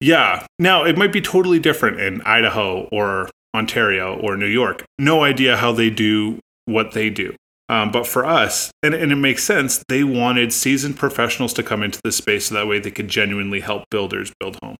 Yeah. 0.00 0.46
Now, 0.58 0.84
it 0.84 0.98
might 0.98 1.12
be 1.12 1.22
totally 1.22 1.58
different 1.58 1.98
in 1.98 2.20
Idaho 2.26 2.82
or 2.92 3.30
Ontario 3.56 4.20
or 4.20 4.36
New 4.36 4.46
York. 4.46 4.84
No 4.98 5.24
idea 5.24 5.56
how 5.56 5.72
they 5.72 5.88
do 5.88 6.38
what 6.66 6.92
they 6.92 7.08
do. 7.08 7.34
Um, 7.74 7.90
but 7.90 8.06
for 8.06 8.24
us, 8.24 8.70
and, 8.84 8.94
and 8.94 9.10
it 9.10 9.16
makes 9.16 9.42
sense, 9.42 9.82
they 9.88 10.04
wanted 10.04 10.52
seasoned 10.52 10.96
professionals 10.96 11.52
to 11.54 11.62
come 11.64 11.82
into 11.82 11.98
the 12.04 12.12
space 12.12 12.46
so 12.46 12.54
that 12.54 12.68
way 12.68 12.78
they 12.78 12.92
could 12.92 13.08
genuinely 13.08 13.58
help 13.58 13.82
builders 13.90 14.32
build 14.38 14.56
homes. 14.62 14.76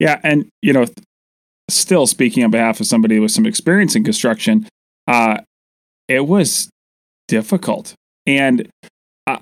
Yeah. 0.00 0.18
And, 0.24 0.48
you 0.60 0.72
know, 0.72 0.86
still 1.70 2.08
speaking 2.08 2.42
on 2.42 2.50
behalf 2.50 2.80
of 2.80 2.88
somebody 2.88 3.20
with 3.20 3.30
some 3.30 3.46
experience 3.46 3.94
in 3.94 4.02
construction, 4.02 4.66
uh, 5.06 5.42
it 6.08 6.26
was 6.26 6.68
difficult. 7.28 7.94
And, 8.26 8.68
uh, 9.28 9.38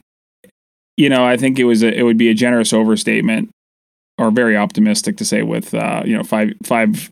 you 0.98 1.08
know, 1.08 1.24
I 1.24 1.38
think 1.38 1.58
it 1.58 1.64
was 1.64 1.82
a, 1.82 1.98
it 1.98 2.02
would 2.02 2.18
be 2.18 2.28
a 2.28 2.34
generous 2.34 2.74
overstatement 2.74 3.48
or 4.18 4.30
very 4.30 4.54
optimistic 4.54 5.16
to 5.16 5.24
say 5.24 5.40
with, 5.40 5.72
uh, 5.72 6.02
you 6.04 6.14
know, 6.14 6.24
five, 6.24 6.52
five, 6.62 7.08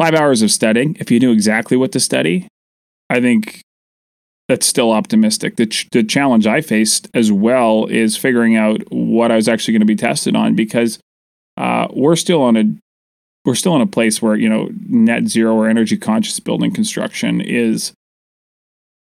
five 0.00 0.14
hours 0.14 0.40
of 0.40 0.50
studying, 0.50 0.96
if 0.98 1.10
you 1.10 1.20
knew 1.20 1.30
exactly 1.30 1.76
what 1.76 1.92
to 1.92 2.00
study, 2.00 2.48
I 3.10 3.20
think 3.20 3.60
that's 4.48 4.66
still 4.66 4.92
optimistic. 4.92 5.56
The, 5.56 5.66
ch- 5.66 5.88
the 5.90 6.02
challenge 6.02 6.46
I 6.46 6.60
faced 6.60 7.08
as 7.14 7.32
well 7.32 7.86
is 7.86 8.16
figuring 8.16 8.56
out 8.56 8.82
what 8.90 9.30
I 9.30 9.36
was 9.36 9.48
actually 9.48 9.72
going 9.72 9.80
to 9.80 9.86
be 9.86 9.96
tested 9.96 10.36
on 10.36 10.54
because 10.54 10.98
uh, 11.56 11.88
we're 11.94 12.16
still 12.16 12.42
on 12.42 12.56
a 12.56 12.64
we're 13.44 13.54
still 13.54 13.76
in 13.76 13.82
a 13.82 13.86
place 13.86 14.22
where 14.22 14.36
you 14.36 14.48
know 14.48 14.70
net 14.88 15.28
zero 15.28 15.54
or 15.54 15.68
energy 15.68 15.96
conscious 15.96 16.40
building 16.40 16.72
construction 16.72 17.40
is 17.40 17.92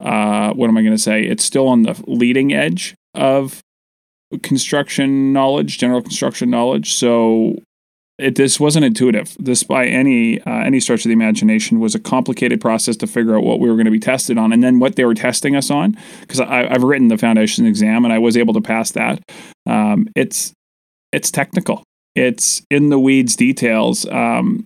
uh, 0.01 0.53
what 0.53 0.69
am 0.69 0.77
I 0.77 0.83
going 0.83 0.95
to 0.95 1.03
say? 1.03 1.23
It's 1.23 1.45
still 1.45 1.69
on 1.69 1.83
the 1.83 2.03
leading 2.07 2.53
edge 2.53 2.95
of 3.15 3.63
construction 4.43 5.33
knowledge, 5.33 5.79
general 5.79 6.03
construction 6.03 6.51
knowledge. 6.51 6.93
So 6.95 7.57
it 8.19 8.35
this 8.37 8.59
wasn't 8.59 8.85
intuitive. 8.85 9.37
This 9.39 9.63
by 9.63 9.87
any 9.87 10.41
uh, 10.43 10.63
any 10.65 10.81
stretch 10.81 11.05
of 11.05 11.09
the 11.09 11.13
imagination 11.13 11.81
was 11.81 11.95
a 11.95 12.01
complicated 12.01 12.61
process 12.61 12.97
to 12.97 13.07
figure 13.07 13.37
out 13.37 13.45
what 13.45 13.61
we 13.61 13.69
were 13.69 13.75
going 13.75 13.87
to 13.87 13.91
be 13.91 14.01
tested 14.01 14.39
on, 14.39 14.53
and 14.53 14.63
then 14.63 14.79
what 14.79 14.97
they 14.97 15.05
were 15.05 15.15
testing 15.15 15.55
us 15.55 15.71
on. 15.71 15.97
Because 16.21 16.41
I've 16.41 16.83
written 16.83 17.09
the 17.09 17.19
foundation 17.19 17.67
exam 17.67 18.05
and 18.05 18.13
I 18.13 18.19
was 18.19 18.37
able 18.37 18.55
to 18.55 18.61
pass 18.61 18.93
that. 18.93 19.21
Um, 19.67 20.09
it's 20.17 20.53
it's 21.13 21.31
technical. 21.31 21.83
It's 22.15 22.63
in 22.71 22.89
the 22.89 22.99
weeds 22.99 23.37
details. 23.37 24.07
Um, 24.07 24.65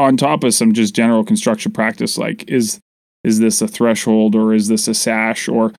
on 0.00 0.16
top 0.16 0.42
of 0.42 0.52
some 0.52 0.72
just 0.72 0.94
general 0.94 1.24
construction 1.24 1.70
practice, 1.70 2.18
like 2.18 2.50
is 2.50 2.80
is 3.22 3.38
this 3.38 3.62
a 3.62 3.68
threshold 3.68 4.34
or 4.34 4.52
is 4.52 4.66
this 4.66 4.88
a 4.88 4.94
sash 4.94 5.48
or 5.48 5.72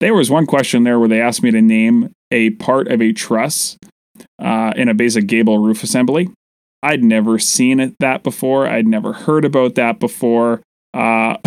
there 0.00 0.14
was 0.14 0.30
one 0.30 0.46
question 0.46 0.82
there 0.82 0.98
where 0.98 1.08
they 1.08 1.20
asked 1.20 1.44
me 1.44 1.52
to 1.52 1.62
name 1.62 2.10
a 2.32 2.50
part 2.50 2.88
of 2.88 3.00
a 3.00 3.12
truss 3.12 3.78
uh, 4.38 4.72
in 4.76 4.88
a 4.88 4.94
basic 4.94 5.26
gable 5.26 5.58
roof 5.58 5.82
assembly. 5.82 6.30
I'd 6.82 7.04
never 7.04 7.38
seen 7.38 7.80
it 7.80 7.94
that 8.00 8.22
before. 8.22 8.66
I'd 8.66 8.86
never 8.86 9.12
heard 9.12 9.44
about 9.44 9.76
that 9.76 10.00
before. 10.00 10.62
Uh, 10.94 11.36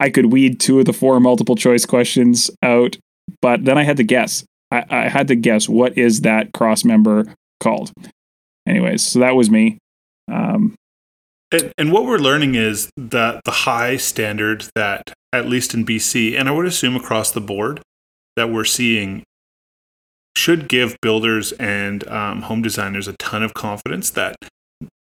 I 0.00 0.10
could 0.12 0.26
weed 0.26 0.60
two 0.60 0.80
of 0.80 0.84
the 0.84 0.92
four 0.92 1.18
multiple 1.20 1.56
choice 1.56 1.86
questions 1.86 2.50
out, 2.62 2.96
but 3.40 3.64
then 3.64 3.78
I 3.78 3.84
had 3.84 3.96
to 3.96 4.04
guess. 4.04 4.44
I, 4.70 4.84
I 4.90 5.08
had 5.08 5.28
to 5.28 5.34
guess 5.34 5.68
what 5.68 5.96
is 5.96 6.20
that 6.20 6.52
cross 6.52 6.84
member 6.84 7.34
called. 7.60 7.92
Anyways, 8.66 9.04
so 9.06 9.20
that 9.20 9.34
was 9.34 9.50
me. 9.50 9.78
Um, 10.30 10.74
and, 11.50 11.72
and 11.76 11.92
what 11.92 12.04
we're 12.04 12.18
learning 12.18 12.54
is 12.54 12.90
that 12.96 13.42
the 13.44 13.50
high 13.50 13.96
standard 13.96 14.66
that, 14.74 15.12
at 15.32 15.46
least 15.46 15.74
in 15.74 15.84
BC, 15.84 16.38
and 16.38 16.48
I 16.48 16.52
would 16.52 16.66
assume 16.66 16.96
across 16.96 17.30
the 17.30 17.40
board, 17.40 17.80
that 18.36 18.50
we're 18.50 18.64
seeing 18.64 19.24
should 20.36 20.68
give 20.68 20.96
builders 21.02 21.52
and 21.52 22.06
um, 22.08 22.42
home 22.42 22.62
designers 22.62 23.06
a 23.08 23.14
ton 23.18 23.42
of 23.42 23.54
confidence 23.54 24.10
that 24.10 24.36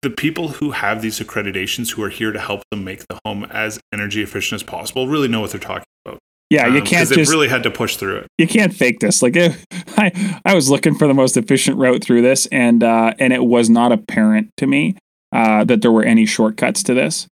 the 0.02 0.10
people 0.10 0.50
who 0.50 0.72
have 0.72 1.02
these 1.02 1.20
accreditations 1.20 1.92
who 1.94 2.04
are 2.04 2.10
here 2.10 2.32
to 2.32 2.40
help 2.40 2.64
them 2.70 2.84
make 2.84 3.08
the 3.08 3.20
home 3.26 3.46
as 3.46 3.80
energy 3.94 4.22
efficient 4.22 4.62
as 4.62 4.64
possible 4.64 5.08
really 5.08 5.28
know 5.28 5.42
what 5.42 5.52
they're 5.52 5.60
talking 5.60 5.86
about. 6.06 6.20
Yeah, 6.50 6.68
you 6.68 6.80
Um, 6.80 6.86
can't 6.86 7.10
just 7.10 7.32
really 7.32 7.48
had 7.48 7.64
to 7.64 7.72
push 7.72 7.96
through 7.96 8.18
it. 8.18 8.28
you 8.38 8.46
can't 8.48 8.74
fake 8.74 9.00
this. 9.00 9.22
Like 9.22 9.36
I, 9.98 10.40
I 10.46 10.54
was 10.54 10.70
looking 10.70 10.96
for 10.96 11.08
the 11.08 11.14
most 11.14 11.38
efficient 11.38 11.78
route 11.78 12.04
through 12.04 12.22
this, 12.22 12.46
and 12.48 12.84
uh, 12.84 13.14
and 13.20 13.32
it 13.34 13.46
was 13.46 13.70
not 13.70 13.92
apparent 13.92 14.50
to 14.58 14.68
me 14.68 14.98
uh, 15.32 15.64
that 15.64 15.82
there 15.82 15.92
were 15.92 16.04
any 16.04 16.26
shortcuts 16.26 16.84
to 16.84 16.94
this. 16.94 17.26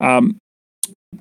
Um, 0.00 0.38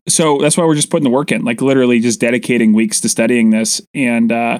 so 0.08 0.40
that's 0.42 0.58
why 0.58 0.66
we're 0.66 0.76
just 0.76 0.90
putting 0.90 1.04
the 1.04 1.10
work 1.10 1.32
in, 1.32 1.44
like 1.44 1.62
literally 1.62 2.00
just 2.00 2.20
dedicating 2.20 2.74
weeks 2.74 3.00
to 3.02 3.10
studying 3.10 3.52
this. 3.52 3.82
And 3.94 4.32
uh, 4.32 4.60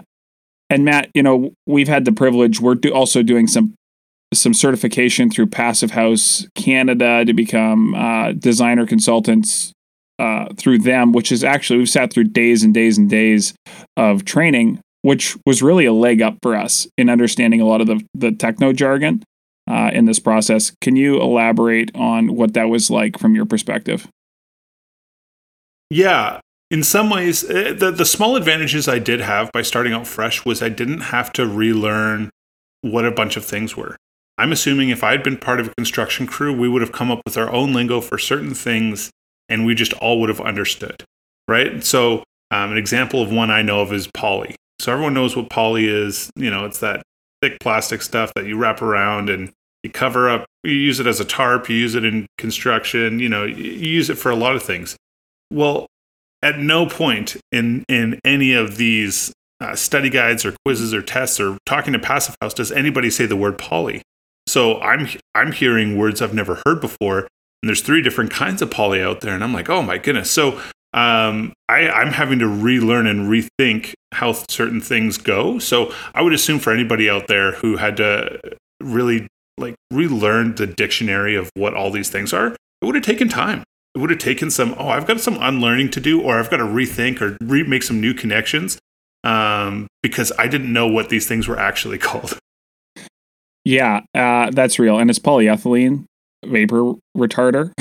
and 0.74 0.86
Matt, 0.86 1.12
you 1.14 1.22
know, 1.22 1.54
we've 1.68 1.88
had 1.88 2.04
the 2.06 2.12
privilege. 2.12 2.60
We're 2.60 2.76
do- 2.76 2.94
also 2.94 3.22
doing 3.22 3.48
some 3.48 3.76
some 4.34 4.54
certification 4.56 5.30
through 5.30 5.46
Passive 5.46 5.92
House 5.92 6.48
Canada 6.56 7.24
to 7.24 7.34
become 7.34 7.94
uh, 7.94 8.32
designer 8.32 8.88
consultants 8.88 9.72
uh, 10.18 10.48
through 10.58 10.80
them, 10.80 11.12
which 11.12 11.32
is 11.32 11.44
actually 11.44 11.78
we've 11.78 11.90
sat 11.90 12.12
through 12.12 12.24
days 12.24 12.64
and 12.64 12.74
days 12.74 12.98
and 12.98 13.08
days 13.08 13.54
of 13.96 14.26
training, 14.26 14.80
which 15.04 15.38
was 15.46 15.62
really 15.62 15.86
a 15.86 15.94
leg 15.94 16.24
up 16.24 16.38
for 16.42 16.56
us 16.56 16.88
in 16.98 17.10
understanding 17.10 17.62
a 17.62 17.66
lot 17.66 17.80
of 17.80 17.86
the 17.86 18.02
the 18.16 18.32
techno 18.32 18.74
jargon 18.74 19.24
uh, 19.70 19.92
in 19.94 20.06
this 20.06 20.20
process. 20.20 20.72
Can 20.82 20.96
you 20.96 21.22
elaborate 21.22 21.92
on 21.96 22.36
what 22.36 22.56
that 22.56 22.70
was 22.70 22.90
like 22.90 23.20
from 23.20 23.36
your 23.36 23.46
perspective? 23.46 24.08
Yeah, 25.92 26.40
in 26.74 26.82
some 26.82 27.12
ways, 27.12 27.48
eh, 27.52 27.72
the 27.72 27.92
the 27.92 28.04
small 28.04 28.36
advantages 28.36 28.88
I 28.88 28.98
did 28.98 29.22
have 29.22 29.52
by 29.52 29.62
starting 29.62 29.94
out 29.94 30.08
fresh 30.08 30.44
was 30.44 30.64
I 30.64 30.70
didn't 30.70 31.02
have 31.02 31.32
to 31.34 31.46
relearn 31.46 32.32
what 32.82 33.06
a 33.06 33.12
bunch 33.12 33.38
of 33.38 33.46
things 33.46 33.78
were. 33.78 33.96
I'm 34.40 34.52
assuming 34.52 34.90
if 34.90 35.04
I'd 35.04 35.22
been 35.22 35.38
part 35.38 35.60
of 35.60 35.68
a 35.68 35.76
construction 35.76 36.26
crew, 36.26 36.52
we 36.52 36.68
would 36.68 36.82
have 36.82 36.92
come 36.92 37.12
up 37.12 37.22
with 37.26 37.38
our 37.38 37.52
own 37.52 37.74
lingo 37.74 38.02
for 38.02 38.18
certain 38.18 38.56
things, 38.56 39.12
and 39.48 39.68
we 39.68 39.76
just 39.76 39.94
all 39.94 40.20
would 40.20 40.30
have 40.30 40.42
understood, 40.42 41.04
right? 41.48 41.84
So, 41.84 42.24
um, 42.50 42.72
an 42.72 42.78
example 42.80 43.22
of 43.22 43.32
one 43.32 43.52
I 43.52 43.62
know 43.62 43.82
of 43.82 43.94
is 43.94 44.10
poly. 44.12 44.56
So 44.80 44.94
everyone 44.94 45.14
knows 45.14 45.36
what 45.36 45.52
poly 45.52 45.88
is. 45.88 46.32
You 46.36 46.50
know, 46.50 46.66
it's 46.66 46.80
that 46.80 47.04
thick 47.44 47.60
plastic 47.60 48.02
stuff 48.02 48.34
that 48.34 48.48
you 48.48 48.58
wrap 48.58 48.82
around 48.82 49.30
and 49.30 49.52
you 49.84 49.92
cover 49.92 50.28
up. 50.28 50.48
You 50.64 50.72
use 50.72 51.00
it 51.00 51.06
as 51.06 51.20
a 51.20 51.26
tarp. 51.26 51.70
You 51.70 51.76
use 51.76 51.94
it 51.94 52.04
in 52.04 52.26
construction. 52.40 53.20
You 53.20 53.30
know, 53.30 53.44
you 53.44 53.64
use 53.64 54.10
it 54.10 54.18
for 54.18 54.32
a 54.32 54.36
lot 54.36 54.56
of 54.56 54.64
things. 54.64 54.98
Well, 55.52 55.86
at 56.44 56.60
no 56.60 56.86
point 56.86 57.38
in 57.52 57.84
in 57.88 58.20
any 58.24 58.54
of 58.54 58.78
these 58.78 59.34
uh, 59.62 59.76
study 59.76 60.10
guides 60.10 60.46
or 60.46 60.54
quizzes 60.66 60.94
or 60.94 61.02
tests 61.02 61.40
or 61.40 61.58
talking 61.66 61.94
to 61.94 62.00
Passive 62.00 62.36
House 62.42 62.54
does 62.54 62.72
anybody 62.72 63.10
say 63.10 63.26
the 63.26 63.38
word 63.38 63.58
poly. 63.58 64.04
So 64.46 64.80
I'm 64.82 65.08
I'm 65.34 65.54
hearing 65.54 65.98
words 65.98 66.22
I've 66.22 66.34
never 66.34 66.62
heard 66.66 66.82
before, 66.82 67.20
and 67.20 67.30
there's 67.64 67.82
three 67.82 68.02
different 68.02 68.30
kinds 68.30 68.62
of 68.62 68.70
poly 68.70 69.02
out 69.02 69.22
there, 69.22 69.34
and 69.34 69.44
I'm 69.44 69.54
like, 69.54 69.70
oh 69.70 69.82
my 69.82 69.98
goodness. 69.98 70.30
So 70.30 70.60
um, 70.94 71.54
I, 71.70 71.90
I'm 71.90 72.12
having 72.12 72.38
to 72.40 72.48
relearn 72.48 73.08
and 73.08 73.28
rethink 73.28 73.94
how 74.12 74.34
certain 74.34 74.80
things 74.80 75.18
go. 75.18 75.58
So 75.58 75.92
I 76.14 76.22
would 76.22 76.34
assume 76.34 76.60
for 76.60 76.72
anybody 76.72 77.10
out 77.10 77.28
there 77.28 77.54
who 77.54 77.78
had 77.78 77.98
to 77.98 78.40
really 78.80 79.28
like 79.58 79.76
relearn 79.92 80.56
the 80.56 80.68
dictionary 80.68 81.36
of 81.36 81.50
what 81.56 81.74
all 81.74 81.90
these 81.90 82.10
things 82.10 82.34
are, 82.34 82.48
it 82.48 82.86
would 82.86 82.96
have 82.96 83.04
taken 83.04 83.30
time 83.30 83.64
it 83.96 84.00
would 84.00 84.10
have 84.10 84.20
taken 84.20 84.50
some 84.50 84.74
oh 84.78 84.90
i've 84.90 85.06
got 85.08 85.20
some 85.20 85.38
unlearning 85.42 85.90
to 85.92 86.00
do 86.00 86.22
or 86.22 86.40
i've 86.40 86.50
got 86.50 86.58
to 86.58 86.64
rethink 86.64 87.22
or 87.22 87.38
re- 87.42 87.64
make 87.64 87.84
some 87.84 88.00
new 88.02 88.14
connections 88.14 88.78
um, 89.24 89.88
because 90.02 90.32
i 90.38 90.48
didn't 90.48 90.72
know 90.72 90.88
what 90.88 91.10
these 91.10 91.28
things 91.28 91.48
were 91.48 91.58
actually 91.60 91.98
called 92.10 92.38
Yeah, 93.66 94.02
uh, 94.14 94.52
that's 94.52 94.78
real, 94.80 95.00
and 95.00 95.10
it's 95.10 95.20
polyethylene 95.20 96.06
vapor 96.46 96.94
retarder. 97.18 97.72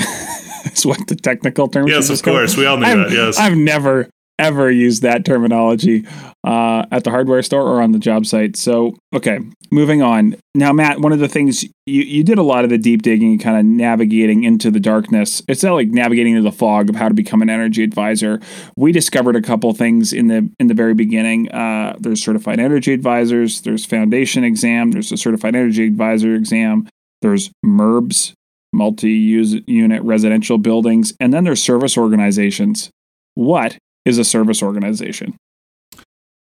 Is 0.73 0.85
what 0.85 1.05
the 1.07 1.15
technical 1.15 1.67
term. 1.67 1.87
yes 1.89 2.09
of 2.09 2.21
course 2.23 2.55
we 2.55 2.65
all 2.65 2.77
knew 2.77 2.85
I've, 2.85 2.97
that 2.97 3.11
yes 3.11 3.37
I've 3.37 3.57
never 3.57 4.09
ever 4.39 4.71
used 4.71 5.01
that 5.03 5.25
terminology 5.25 6.05
uh, 6.43 6.85
at 6.91 7.03
the 7.03 7.11
hardware 7.11 7.41
store 7.43 7.61
or 7.61 7.81
on 7.81 7.91
the 7.91 7.99
job 7.99 8.25
site. 8.25 8.57
So, 8.57 8.95
okay, 9.13 9.39
moving 9.71 10.01
on. 10.01 10.35
Now, 10.55 10.73
Matt, 10.73 10.99
one 10.99 11.11
of 11.11 11.19
the 11.19 11.27
things 11.27 11.63
you, 11.63 12.01
you 12.03 12.23
did 12.23 12.37
a 12.37 12.43
lot 12.43 12.63
of 12.63 12.69
the 12.69 12.77
deep 12.77 13.01
digging, 13.01 13.37
kind 13.39 13.57
of 13.57 13.65
navigating 13.65 14.43
into 14.43 14.71
the 14.71 14.79
darkness. 14.79 15.41
It's 15.47 15.63
not 15.63 15.73
like 15.73 15.89
navigating 15.89 16.35
into 16.35 16.49
the 16.49 16.55
fog 16.55 16.89
of 16.89 16.95
how 16.95 17.07
to 17.07 17.13
become 17.13 17.41
an 17.41 17.49
energy 17.49 17.83
advisor. 17.83 18.39
We 18.75 18.91
discovered 18.91 19.35
a 19.35 19.41
couple 19.41 19.73
things 19.73 20.13
in 20.13 20.27
the 20.27 20.49
in 20.59 20.67
the 20.67 20.73
very 20.73 20.93
beginning. 20.93 21.51
Uh, 21.51 21.95
there's 21.99 22.23
certified 22.23 22.59
energy 22.59 22.93
advisors. 22.93 23.61
There's 23.61 23.85
foundation 23.85 24.43
exam. 24.43 24.91
There's 24.91 25.11
a 25.11 25.17
certified 25.17 25.55
energy 25.55 25.85
advisor 25.85 26.33
exam. 26.35 26.87
There's 27.21 27.51
MURBs, 27.65 28.33
multi-unit 28.73 30.03
residential 30.03 30.57
buildings, 30.57 31.13
and 31.19 31.33
then 31.33 31.45
there's 31.45 31.63
service 31.63 31.97
organizations. 31.97 32.89
What 33.35 33.77
is 34.05 34.17
a 34.17 34.23
service 34.23 34.61
organization. 34.61 35.35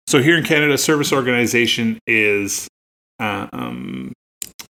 so 0.08 0.22
here 0.22 0.38
in 0.38 0.44
canada 0.44 0.78
service 0.78 1.14
organization 1.14 2.00
is 2.08 2.68
uh, 3.20 3.48
um, 3.54 4.12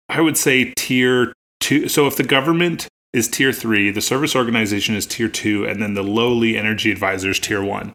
i 0.09 0.21
would 0.21 0.37
say 0.37 0.73
tier 0.75 1.33
two. 1.65 1.89
So 1.89 2.05
if 2.05 2.15
the 2.15 2.23
government 2.23 2.87
is 3.11 3.27
tier 3.27 3.51
three 3.51 3.89
the 3.89 4.01
service 4.01 4.35
organization 4.35 4.95
is 4.95 5.07
tier 5.07 5.27
two 5.27 5.65
and 5.65 5.81
then 5.81 5.95
the 5.95 6.03
lowly 6.03 6.57
energy 6.57 6.91
advisor 6.91 7.31
is 7.31 7.39
tier 7.39 7.63
one. 7.63 7.93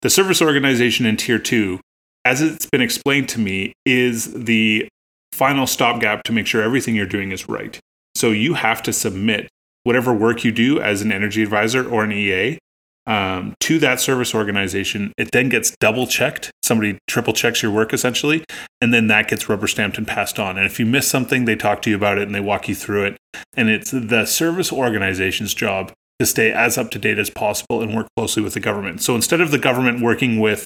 The 0.00 0.10
service 0.10 0.40
organization 0.40 1.04
in 1.04 1.16
tier 1.16 1.38
two 1.38 1.80
as 2.24 2.40
it's 2.40 2.66
been 2.66 2.80
explained 2.80 3.28
to 3.30 3.40
me 3.40 3.74
is 3.84 4.32
the 4.32 4.88
final 5.32 5.66
stopgap 5.66 6.22
to 6.24 6.32
make 6.32 6.46
sure 6.46 6.62
everything 6.62 6.94
you're 6.94 7.06
doing 7.06 7.32
is 7.32 7.48
right. 7.48 7.78
So 8.14 8.30
you 8.30 8.54
have 8.54 8.82
to 8.84 8.92
submit 8.92 9.48
whatever 9.84 10.14
work 10.14 10.44
you 10.44 10.52
do 10.52 10.80
as 10.80 11.02
an 11.02 11.12
energy 11.12 11.42
advisor 11.42 11.86
or 11.86 12.04
an 12.04 12.12
ea 12.12 12.58
um, 13.06 13.54
to 13.60 13.78
that 13.80 14.00
service 14.00 14.34
organization. 14.34 15.12
It 15.16 15.30
then 15.32 15.48
gets 15.48 15.76
double 15.80 16.06
checked. 16.06 16.50
Somebody 16.62 16.98
triple 17.08 17.32
checks 17.32 17.62
your 17.62 17.72
work 17.72 17.92
essentially, 17.92 18.44
and 18.80 18.92
then 18.92 19.08
that 19.08 19.28
gets 19.28 19.48
rubber 19.48 19.66
stamped 19.66 19.98
and 19.98 20.06
passed 20.06 20.38
on. 20.38 20.56
And 20.56 20.66
if 20.66 20.78
you 20.78 20.86
miss 20.86 21.08
something, 21.08 21.44
they 21.44 21.56
talk 21.56 21.82
to 21.82 21.90
you 21.90 21.96
about 21.96 22.18
it 22.18 22.22
and 22.22 22.34
they 22.34 22.40
walk 22.40 22.68
you 22.68 22.74
through 22.74 23.04
it. 23.04 23.16
And 23.54 23.68
it's 23.68 23.90
the 23.90 24.26
service 24.26 24.72
organization's 24.72 25.54
job 25.54 25.92
to 26.18 26.26
stay 26.26 26.52
as 26.52 26.78
up 26.78 26.90
to 26.92 26.98
date 26.98 27.18
as 27.18 27.30
possible 27.30 27.82
and 27.82 27.94
work 27.94 28.06
closely 28.16 28.42
with 28.42 28.54
the 28.54 28.60
government. 28.60 29.02
So 29.02 29.14
instead 29.14 29.40
of 29.40 29.50
the 29.50 29.58
government 29.58 30.02
working 30.02 30.38
with, 30.38 30.64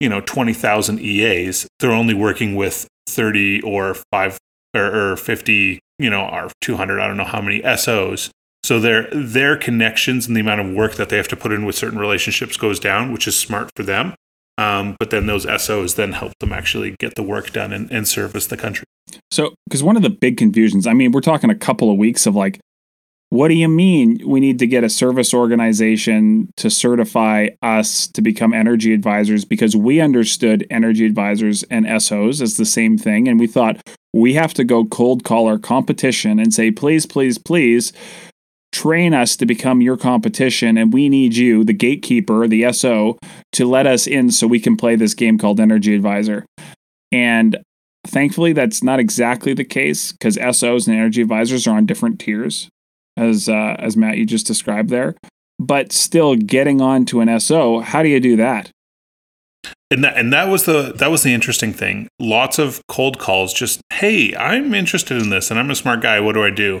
you 0.00 0.08
know, 0.08 0.20
20,000 0.20 1.00
EAs, 1.00 1.68
they're 1.78 1.92
only 1.92 2.14
working 2.14 2.56
with 2.56 2.88
30 3.06 3.62
or 3.62 3.94
5 4.12 4.38
or, 4.74 5.12
or 5.12 5.16
50, 5.16 5.78
you 5.98 6.10
know, 6.10 6.26
or 6.26 6.50
200, 6.60 7.00
I 7.00 7.06
don't 7.06 7.16
know 7.16 7.24
how 7.24 7.40
many 7.40 7.62
SOs 7.76 8.30
so 8.62 8.78
their 8.78 9.08
their 9.12 9.56
connections 9.56 10.26
and 10.26 10.36
the 10.36 10.40
amount 10.40 10.60
of 10.60 10.72
work 10.72 10.94
that 10.94 11.08
they 11.08 11.16
have 11.16 11.28
to 11.28 11.36
put 11.36 11.52
in 11.52 11.64
with 11.64 11.74
certain 11.74 11.98
relationships 11.98 12.56
goes 12.56 12.78
down, 12.78 13.12
which 13.12 13.26
is 13.26 13.36
smart 13.36 13.70
for 13.74 13.82
them. 13.82 14.14
Um, 14.58 14.96
but 14.98 15.10
then 15.10 15.26
those 15.26 15.46
SOs 15.62 15.94
then 15.94 16.12
help 16.12 16.32
them 16.38 16.52
actually 16.52 16.94
get 17.00 17.14
the 17.14 17.22
work 17.22 17.52
done 17.52 17.72
and, 17.72 17.90
and 17.90 18.06
service 18.06 18.46
the 18.46 18.58
country. 18.58 18.84
So, 19.30 19.54
because 19.66 19.82
one 19.82 19.96
of 19.96 20.02
the 20.02 20.10
big 20.10 20.36
confusions, 20.36 20.86
I 20.86 20.92
mean, 20.92 21.12
we're 21.12 21.22
talking 21.22 21.48
a 21.48 21.54
couple 21.54 21.90
of 21.90 21.96
weeks 21.96 22.26
of 22.26 22.36
like, 22.36 22.60
what 23.30 23.48
do 23.48 23.54
you 23.54 23.68
mean 23.68 24.20
we 24.26 24.40
need 24.40 24.58
to 24.58 24.66
get 24.66 24.84
a 24.84 24.90
service 24.90 25.32
organization 25.32 26.50
to 26.56 26.68
certify 26.68 27.48
us 27.62 28.08
to 28.08 28.20
become 28.20 28.52
energy 28.52 28.92
advisors? 28.92 29.44
Because 29.44 29.74
we 29.74 30.00
understood 30.00 30.66
energy 30.68 31.06
advisors 31.06 31.62
and 31.64 31.86
SOs 32.02 32.42
as 32.42 32.56
the 32.56 32.66
same 32.66 32.98
thing. 32.98 33.28
And 33.28 33.38
we 33.38 33.46
thought 33.46 33.80
we 34.12 34.34
have 34.34 34.52
to 34.54 34.64
go 34.64 34.84
cold 34.84 35.22
call 35.22 35.46
our 35.46 35.58
competition 35.58 36.40
and 36.40 36.52
say, 36.52 36.72
please, 36.72 37.06
please, 37.06 37.38
please 37.38 37.92
train 38.72 39.14
us 39.14 39.36
to 39.36 39.46
become 39.46 39.80
your 39.80 39.96
competition 39.96 40.78
and 40.78 40.92
we 40.92 41.08
need 41.08 41.36
you 41.36 41.64
the 41.64 41.72
gatekeeper 41.72 42.46
the 42.46 42.72
so 42.72 43.18
to 43.52 43.66
let 43.66 43.86
us 43.86 44.06
in 44.06 44.30
so 44.30 44.46
we 44.46 44.60
can 44.60 44.76
play 44.76 44.96
this 44.96 45.14
game 45.14 45.38
called 45.38 45.58
energy 45.58 45.94
advisor. 45.94 46.46
And 47.10 47.58
thankfully 48.06 48.52
that's 48.52 48.82
not 48.82 49.00
exactly 49.00 49.54
the 49.54 49.64
case 49.64 50.12
because 50.12 50.38
sos 50.56 50.86
and 50.86 50.96
energy 50.96 51.22
advisors 51.22 51.66
are 51.66 51.76
on 51.76 51.86
different 51.86 52.20
tiers 52.20 52.68
as 53.16 53.48
uh, 53.48 53.76
as 53.78 53.96
matt 53.96 54.16
you 54.16 54.24
just 54.24 54.46
described 54.46 54.88
there. 54.88 55.14
But 55.58 55.92
still 55.92 56.36
getting 56.36 56.80
on 56.80 57.04
to 57.06 57.20
an 57.20 57.40
so 57.40 57.80
how 57.80 58.02
do 58.02 58.08
you 58.08 58.20
do 58.20 58.36
that? 58.36 58.70
And 59.90 60.04
that 60.04 60.16
and 60.16 60.32
that 60.32 60.48
was 60.48 60.64
the 60.64 60.94
that 60.96 61.10
was 61.10 61.24
the 61.24 61.34
interesting 61.34 61.72
thing. 61.72 62.08
Lots 62.20 62.60
of 62.60 62.80
cold 62.88 63.18
calls 63.18 63.52
just 63.52 63.80
hey 63.92 64.34
i'm 64.36 64.72
interested 64.72 65.20
in 65.20 65.30
this 65.30 65.50
and 65.50 65.58
i'm 65.58 65.70
a 65.70 65.74
smart 65.74 66.00
guy. 66.00 66.20
What 66.20 66.34
do 66.34 66.44
i 66.44 66.50
do 66.50 66.80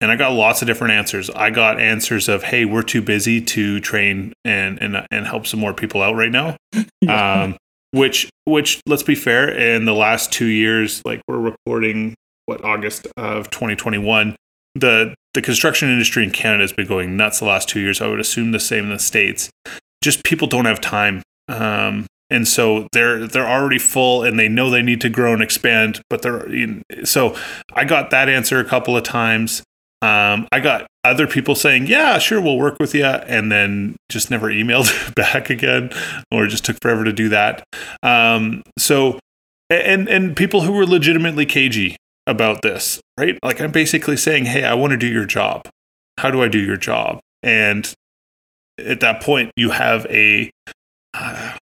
and 0.00 0.10
I 0.10 0.16
got 0.16 0.32
lots 0.32 0.62
of 0.62 0.66
different 0.66 0.94
answers. 0.94 1.28
I 1.30 1.50
got 1.50 1.78
answers 1.78 2.28
of, 2.28 2.44
"Hey, 2.44 2.64
we're 2.64 2.82
too 2.82 3.02
busy 3.02 3.40
to 3.40 3.80
train 3.80 4.32
and 4.44 4.80
and 4.80 5.06
and 5.10 5.26
help 5.26 5.46
some 5.46 5.60
more 5.60 5.74
people 5.74 6.02
out 6.02 6.14
right 6.16 6.30
now." 6.30 6.56
yeah. 7.00 7.42
um, 7.42 7.56
which 7.92 8.30
which 8.44 8.80
let's 8.86 9.02
be 9.02 9.14
fair, 9.14 9.48
in 9.48 9.84
the 9.84 9.94
last 9.94 10.32
two 10.32 10.46
years, 10.46 11.02
like 11.04 11.20
we're 11.28 11.38
recording 11.38 12.14
what 12.46 12.64
August 12.64 13.06
of 13.16 13.50
2021, 13.50 14.36
the 14.74 15.14
the 15.34 15.42
construction 15.42 15.88
industry 15.88 16.24
in 16.24 16.30
Canada 16.30 16.62
has 16.62 16.72
been 16.72 16.86
going 16.86 17.16
nuts 17.16 17.40
the 17.40 17.46
last 17.46 17.68
two 17.68 17.80
years. 17.80 18.00
I 18.00 18.08
would 18.08 18.20
assume 18.20 18.52
the 18.52 18.60
same 18.60 18.84
in 18.84 18.90
the 18.90 18.98
states. 18.98 19.50
Just 20.02 20.24
people 20.24 20.48
don't 20.48 20.64
have 20.64 20.80
time. 20.80 21.22
Um, 21.48 22.06
and 22.30 22.46
so 22.46 22.88
they're 22.92 23.26
they're 23.26 23.48
already 23.48 23.78
full 23.78 24.22
and 24.22 24.38
they 24.38 24.48
know 24.48 24.70
they 24.70 24.82
need 24.82 25.00
to 25.00 25.08
grow 25.08 25.32
and 25.32 25.42
expand 25.42 26.00
but 26.08 26.22
they're 26.22 26.48
so 27.02 27.36
i 27.74 27.84
got 27.84 28.10
that 28.10 28.28
answer 28.28 28.60
a 28.60 28.64
couple 28.64 28.96
of 28.96 29.02
times 29.02 29.64
Um, 30.02 30.48
I 30.50 30.60
got 30.60 30.86
other 31.04 31.26
people 31.26 31.54
saying, 31.54 31.86
"Yeah, 31.86 32.18
sure, 32.18 32.40
we'll 32.40 32.56
work 32.56 32.76
with 32.80 32.94
you," 32.94 33.04
and 33.04 33.52
then 33.52 33.96
just 34.08 34.30
never 34.30 34.48
emailed 34.48 35.14
back 35.14 35.50
again, 35.50 35.90
or 36.30 36.46
just 36.46 36.64
took 36.64 36.78
forever 36.80 37.04
to 37.04 37.12
do 37.12 37.28
that. 37.28 37.62
Um, 38.02 38.62
so, 38.78 39.18
and 39.68 40.08
and 40.08 40.36
people 40.36 40.62
who 40.62 40.72
were 40.72 40.86
legitimately 40.86 41.46
cagey 41.46 41.96
about 42.26 42.62
this, 42.62 43.00
right? 43.18 43.38
Like 43.42 43.60
I'm 43.60 43.72
basically 43.72 44.16
saying, 44.16 44.46
"Hey, 44.46 44.64
I 44.64 44.74
want 44.74 44.92
to 44.92 44.96
do 44.96 45.06
your 45.06 45.26
job. 45.26 45.68
How 46.18 46.30
do 46.30 46.42
I 46.42 46.48
do 46.48 46.58
your 46.58 46.78
job?" 46.78 47.20
And 47.42 47.92
at 48.78 49.00
that 49.00 49.22
point, 49.22 49.50
you 49.56 49.70
have 49.70 50.06
a 50.06 50.50
uh, 51.12 51.56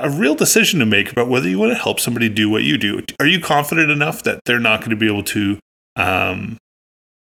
a 0.00 0.10
real 0.10 0.34
decision 0.34 0.80
to 0.80 0.86
make 0.86 1.10
about 1.10 1.28
whether 1.28 1.48
you 1.48 1.58
want 1.58 1.72
to 1.72 1.78
help 1.78 2.00
somebody 2.00 2.28
do 2.28 2.50
what 2.50 2.62
you 2.62 2.78
do. 2.78 3.02
Are 3.20 3.26
you 3.26 3.40
confident 3.40 3.90
enough 3.90 4.22
that 4.24 4.40
they're 4.44 4.60
not 4.60 4.80
going 4.80 4.90
to 4.90 4.96
be 4.96 5.06
able 5.06 5.24
to 5.24 5.58
um, 5.96 6.58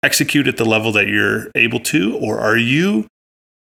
execute 0.04 0.48
at 0.48 0.58
the 0.58 0.66
level 0.66 0.92
that 0.94 1.08
you're 1.08 1.52
able 1.56 1.80
to, 1.80 2.18
or 2.18 2.40
are 2.40 2.58
you 2.58 3.08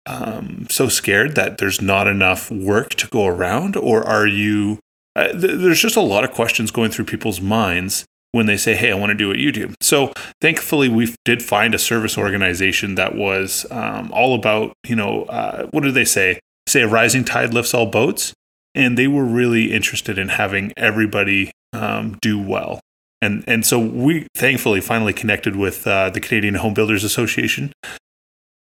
um, 0.05 0.67
so 0.69 0.87
scared 0.87 1.35
that 1.35 1.57
there's 1.57 1.81
not 1.81 2.07
enough 2.07 2.49
work 2.51 2.89
to 2.95 3.07
go 3.07 3.25
around, 3.25 3.75
or 3.75 4.03
are 4.03 4.27
you? 4.27 4.79
Uh, 5.15 5.27
th- 5.27 5.59
there's 5.59 5.81
just 5.81 5.95
a 5.95 6.01
lot 6.01 6.23
of 6.23 6.31
questions 6.31 6.71
going 6.71 6.89
through 6.89 7.05
people's 7.05 7.41
minds 7.41 8.05
when 8.31 8.45
they 8.45 8.57
say, 8.57 8.75
"Hey, 8.75 8.91
I 8.91 8.95
want 8.95 9.11
to 9.11 9.17
do 9.17 9.27
what 9.27 9.37
you 9.37 9.51
do." 9.51 9.73
So, 9.81 10.13
thankfully, 10.39 10.89
we 10.89 11.13
did 11.25 11.43
find 11.43 11.75
a 11.75 11.79
service 11.79 12.17
organization 12.17 12.95
that 12.95 13.15
was 13.15 13.65
um, 13.69 14.11
all 14.13 14.33
about, 14.33 14.73
you 14.87 14.95
know, 14.95 15.23
uh, 15.23 15.67
what 15.67 15.83
did 15.83 15.93
they 15.93 16.05
say? 16.05 16.39
Say 16.67 16.81
a 16.81 16.87
rising 16.87 17.25
tide 17.25 17.53
lifts 17.53 17.73
all 17.73 17.85
boats, 17.85 18.33
and 18.73 18.97
they 18.97 19.07
were 19.07 19.25
really 19.25 19.71
interested 19.71 20.17
in 20.17 20.29
having 20.29 20.71
everybody 20.77 21.51
um, 21.73 22.17
do 22.21 22.39
well 22.39 22.79
and 23.21 23.43
and 23.47 23.65
so 23.65 23.79
we 23.79 24.27
thankfully 24.35 24.81
finally 24.81 25.13
connected 25.13 25.55
with 25.55 25.85
uh, 25.85 26.09
the 26.09 26.19
Canadian 26.19 26.55
Home 26.55 26.73
Builders 26.73 27.03
Association 27.03 27.71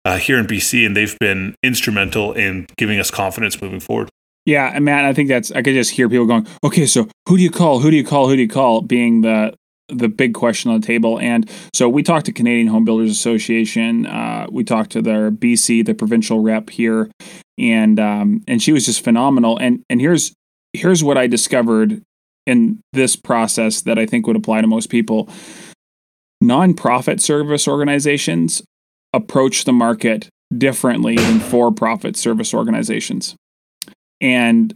uh, 0.06 0.18
here 0.18 0.38
in 0.38 0.46
BC, 0.46 0.86
and 0.86 0.96
they've 0.96 1.18
been 1.20 1.56
instrumental 1.64 2.34
in 2.34 2.68
giving 2.78 3.00
us 3.00 3.10
confidence 3.10 3.62
moving 3.62 3.80
forward. 3.80 4.10
Yeah, 4.46 4.72
and 4.74 4.86
Matt, 4.86 5.06
I 5.06 5.14
think 5.14 5.30
that's 5.30 5.52
I 5.52 5.64
could 5.64 5.74
just 5.74 5.92
hear 5.92 6.08
people 6.08 6.28
going, 6.28 6.48
"Okay, 6.64 6.86
so 6.86 7.08
who 7.28 7.38
do 7.38 7.44
you 7.44 7.52
call? 7.52 7.80
Who 7.80 7.90
do 7.90 7.98
you 7.98 8.06
call? 8.06 8.28
Who 8.30 8.36
do 8.36 8.42
you 8.42 8.48
call?" 8.48 8.82
Being 8.82 9.22
the 9.22 9.56
the 9.90 10.08
big 10.08 10.34
question 10.34 10.72
on 10.72 10.82
the 10.82 10.88
table. 10.88 11.20
And 11.20 11.50
so 11.74 11.88
we 11.88 12.04
talked 12.04 12.26
to 12.26 12.32
Canadian 12.32 12.68
Home 12.68 12.86
Builders 12.86 13.12
Association. 13.12 14.06
Uh, 14.06 14.48
we 14.52 14.64
talked 14.64 14.92
to 14.92 15.02
their 15.02 15.32
BC, 15.32 15.86
the 15.86 15.94
provincial 15.94 16.40
rep 16.40 16.70
here, 16.70 17.10
and 17.58 18.00
um, 18.00 18.44
and 18.48 18.62
she 18.62 18.72
was 18.72 18.86
just 18.86 19.04
phenomenal. 19.04 19.58
And 19.58 19.84
and 19.90 20.00
here's 20.00 20.34
here's 20.74 21.04
what 21.04 21.18
I 21.18 21.28
discovered 21.28 22.02
in 22.46 22.80
this 22.94 23.16
process 23.16 23.82
that 23.82 23.98
I 23.98 24.06
think 24.06 24.28
would 24.28 24.36
apply 24.36 24.62
to 24.62 24.68
most 24.68 24.90
people. 24.90 25.30
Nonprofit 26.44 27.20
service 27.20 27.68
organizations 27.68 28.62
approach 29.14 29.64
the 29.64 29.74
market 29.74 30.30
differently 30.56 31.16
than 31.16 31.40
for 31.40 31.72
profit 31.72 32.16
service 32.16 32.54
organizations. 32.54 33.36
And 34.22 34.76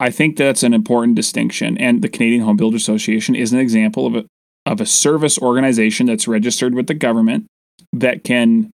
I 0.00 0.10
think 0.10 0.36
that's 0.36 0.62
an 0.62 0.74
important 0.74 1.16
distinction. 1.16 1.76
And 1.78 2.02
the 2.02 2.08
Canadian 2.08 2.42
Home 2.42 2.56
Builder 2.56 2.76
Association 2.76 3.34
is 3.34 3.52
an 3.52 3.58
example 3.58 4.06
of 4.06 4.14
a, 4.14 4.24
of 4.64 4.80
a 4.80 4.86
service 4.86 5.38
organization 5.38 6.06
that's 6.06 6.28
registered 6.28 6.74
with 6.74 6.86
the 6.86 6.94
government 6.94 7.46
that 7.92 8.22
can 8.22 8.70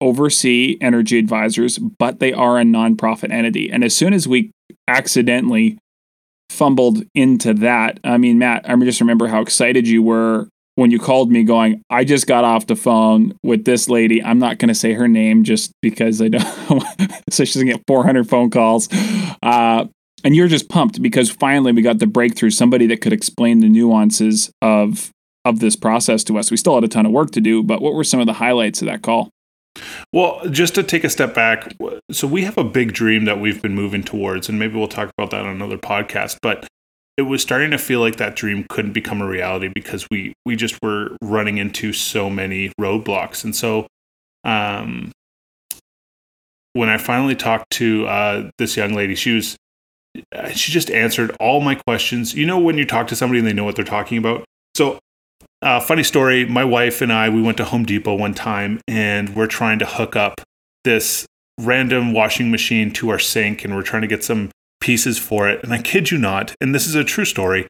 oversee 0.00 0.76
energy 0.80 1.18
advisors, 1.18 1.78
but 1.78 2.20
they 2.20 2.32
are 2.32 2.58
a 2.58 2.62
nonprofit 2.62 3.32
entity. 3.32 3.70
And 3.70 3.82
as 3.82 3.96
soon 3.96 4.12
as 4.12 4.28
we 4.28 4.50
accidentally 4.86 5.78
fumbled 6.50 7.04
into 7.14 7.54
that. 7.54 8.00
I 8.04 8.18
mean, 8.18 8.38
Matt, 8.38 8.68
I 8.68 8.76
just 8.76 9.00
remember 9.00 9.28
how 9.28 9.40
excited 9.40 9.86
you 9.86 10.02
were 10.02 10.48
when 10.78 10.92
you 10.92 10.98
called 11.00 11.32
me 11.32 11.42
going, 11.42 11.82
I 11.90 12.04
just 12.04 12.28
got 12.28 12.44
off 12.44 12.68
the 12.68 12.76
phone 12.76 13.36
with 13.42 13.64
this 13.64 13.88
lady. 13.88 14.22
I'm 14.22 14.38
not 14.38 14.58
going 14.58 14.68
to 14.68 14.76
say 14.76 14.92
her 14.92 15.08
name 15.08 15.42
just 15.42 15.72
because 15.82 16.22
I 16.22 16.28
don't, 16.28 16.44
so 17.30 17.44
she's 17.44 17.56
going 17.56 17.66
to 17.66 17.72
get 17.74 17.82
400 17.88 18.28
phone 18.28 18.48
calls. 18.48 18.88
Uh, 19.42 19.86
and 20.22 20.36
you're 20.36 20.46
just 20.46 20.68
pumped 20.68 21.02
because 21.02 21.30
finally 21.30 21.72
we 21.72 21.82
got 21.82 21.98
the 21.98 22.06
breakthrough, 22.06 22.50
somebody 22.50 22.86
that 22.86 23.00
could 23.00 23.12
explain 23.12 23.60
the 23.60 23.68
nuances 23.68 24.50
of 24.62 25.10
of 25.44 25.60
this 25.60 25.76
process 25.76 26.22
to 26.24 26.38
us. 26.38 26.50
We 26.50 26.56
still 26.56 26.74
had 26.74 26.84
a 26.84 26.88
ton 26.88 27.06
of 27.06 27.12
work 27.12 27.30
to 27.32 27.40
do, 27.40 27.62
but 27.62 27.80
what 27.80 27.94
were 27.94 28.04
some 28.04 28.20
of 28.20 28.26
the 28.26 28.34
highlights 28.34 28.82
of 28.82 28.86
that 28.86 29.02
call? 29.02 29.30
Well, 30.12 30.40
just 30.48 30.74
to 30.76 30.82
take 30.82 31.04
a 31.04 31.10
step 31.10 31.34
back, 31.34 31.74
so 32.10 32.26
we 32.26 32.44
have 32.44 32.56
a 32.56 32.64
big 32.64 32.94
dream 32.94 33.26
that 33.26 33.40
we've 33.40 33.60
been 33.60 33.74
moving 33.74 34.02
towards, 34.02 34.48
and 34.48 34.58
maybe 34.58 34.74
we'll 34.78 34.88
talk 34.88 35.10
about 35.18 35.30
that 35.32 35.44
on 35.44 35.54
another 35.54 35.76
podcast. 35.76 36.38
But 36.40 36.66
it 37.18 37.22
was 37.22 37.42
starting 37.42 37.70
to 37.72 37.78
feel 37.78 38.00
like 38.00 38.16
that 38.16 38.34
dream 38.34 38.64
couldn't 38.70 38.92
become 38.92 39.20
a 39.20 39.26
reality 39.26 39.70
because 39.74 40.06
we 40.10 40.32
we 40.46 40.56
just 40.56 40.80
were 40.82 41.16
running 41.22 41.58
into 41.58 41.92
so 41.92 42.30
many 42.30 42.72
roadblocks, 42.80 43.44
and 43.44 43.54
so 43.54 43.86
um, 44.44 45.12
when 46.72 46.88
I 46.88 46.96
finally 46.96 47.36
talked 47.36 47.70
to 47.72 48.06
uh, 48.06 48.50
this 48.56 48.76
young 48.76 48.94
lady, 48.94 49.14
she 49.14 49.34
was 49.34 49.56
she 50.54 50.72
just 50.72 50.90
answered 50.90 51.36
all 51.38 51.60
my 51.60 51.74
questions. 51.74 52.34
You 52.34 52.46
know, 52.46 52.58
when 52.58 52.78
you 52.78 52.86
talk 52.86 53.08
to 53.08 53.16
somebody 53.16 53.40
and 53.40 53.46
they 53.46 53.52
know 53.52 53.64
what 53.64 53.76
they're 53.76 53.84
talking 53.84 54.16
about. 54.16 54.44
So 54.74 54.98
uh, 55.62 55.80
funny 55.80 56.02
story 56.02 56.44
my 56.44 56.64
wife 56.64 57.00
and 57.00 57.12
I, 57.12 57.28
we 57.28 57.42
went 57.42 57.56
to 57.58 57.64
Home 57.64 57.84
Depot 57.84 58.14
one 58.14 58.34
time 58.34 58.80
and 58.86 59.34
we're 59.34 59.46
trying 59.46 59.78
to 59.80 59.86
hook 59.86 60.16
up 60.16 60.40
this 60.84 61.26
random 61.60 62.12
washing 62.12 62.50
machine 62.50 62.92
to 62.92 63.10
our 63.10 63.18
sink 63.18 63.64
and 63.64 63.74
we're 63.74 63.82
trying 63.82 64.02
to 64.02 64.08
get 64.08 64.22
some 64.22 64.50
pieces 64.80 65.18
for 65.18 65.48
it. 65.48 65.62
And 65.64 65.72
I 65.72 65.82
kid 65.82 66.10
you 66.10 66.18
not, 66.18 66.54
and 66.60 66.74
this 66.74 66.86
is 66.86 66.94
a 66.94 67.04
true 67.04 67.24
story. 67.24 67.66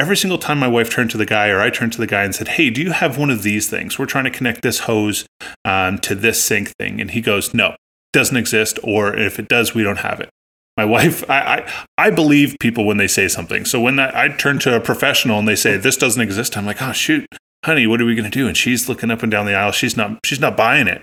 Every 0.00 0.16
single 0.16 0.38
time 0.38 0.58
my 0.58 0.68
wife 0.68 0.90
turned 0.90 1.10
to 1.10 1.16
the 1.16 1.26
guy 1.26 1.48
or 1.48 1.60
I 1.60 1.70
turned 1.70 1.92
to 1.92 1.98
the 1.98 2.06
guy 2.06 2.22
and 2.22 2.34
said, 2.34 2.48
Hey, 2.48 2.70
do 2.70 2.80
you 2.80 2.92
have 2.92 3.18
one 3.18 3.30
of 3.30 3.42
these 3.42 3.68
things? 3.68 3.98
We're 3.98 4.06
trying 4.06 4.24
to 4.24 4.30
connect 4.30 4.62
this 4.62 4.80
hose 4.80 5.26
um, 5.64 5.98
to 5.98 6.14
this 6.14 6.40
sink 6.40 6.70
thing. 6.78 7.00
And 7.00 7.10
he 7.10 7.20
goes, 7.20 7.52
No, 7.52 7.74
doesn't 8.12 8.36
exist. 8.36 8.78
Or 8.84 9.16
if 9.16 9.40
it 9.40 9.48
does, 9.48 9.74
we 9.74 9.82
don't 9.82 9.98
have 9.98 10.20
it 10.20 10.30
my 10.78 10.84
wife 10.86 11.28
I, 11.28 11.38
I, 11.38 11.72
I 11.98 12.10
believe 12.10 12.56
people 12.60 12.86
when 12.86 12.96
they 12.96 13.08
say 13.08 13.28
something. 13.28 13.66
So 13.66 13.80
when 13.80 13.98
I, 13.98 14.24
I, 14.24 14.28
turn 14.28 14.58
to 14.60 14.76
a 14.76 14.80
professional 14.80 15.38
and 15.38 15.48
they 15.48 15.56
say 15.56 15.76
this 15.76 15.96
doesn't 15.96 16.22
exist 16.22 16.56
i'm 16.56 16.64
like 16.64 16.80
oh 16.80 16.92
shoot 16.92 17.26
honey 17.64 17.86
what 17.86 18.00
are 18.00 18.04
we 18.04 18.14
going 18.14 18.30
to 18.30 18.38
do? 18.38 18.46
And 18.46 18.56
she's 18.56 18.88
looking 18.88 19.10
up 19.10 19.22
and 19.22 19.30
down 19.30 19.44
the 19.44 19.54
aisle. 19.54 19.72
She's 19.72 19.96
not 19.96 20.24
she's 20.24 20.40
not 20.40 20.56
buying 20.56 20.86
it. 20.86 21.02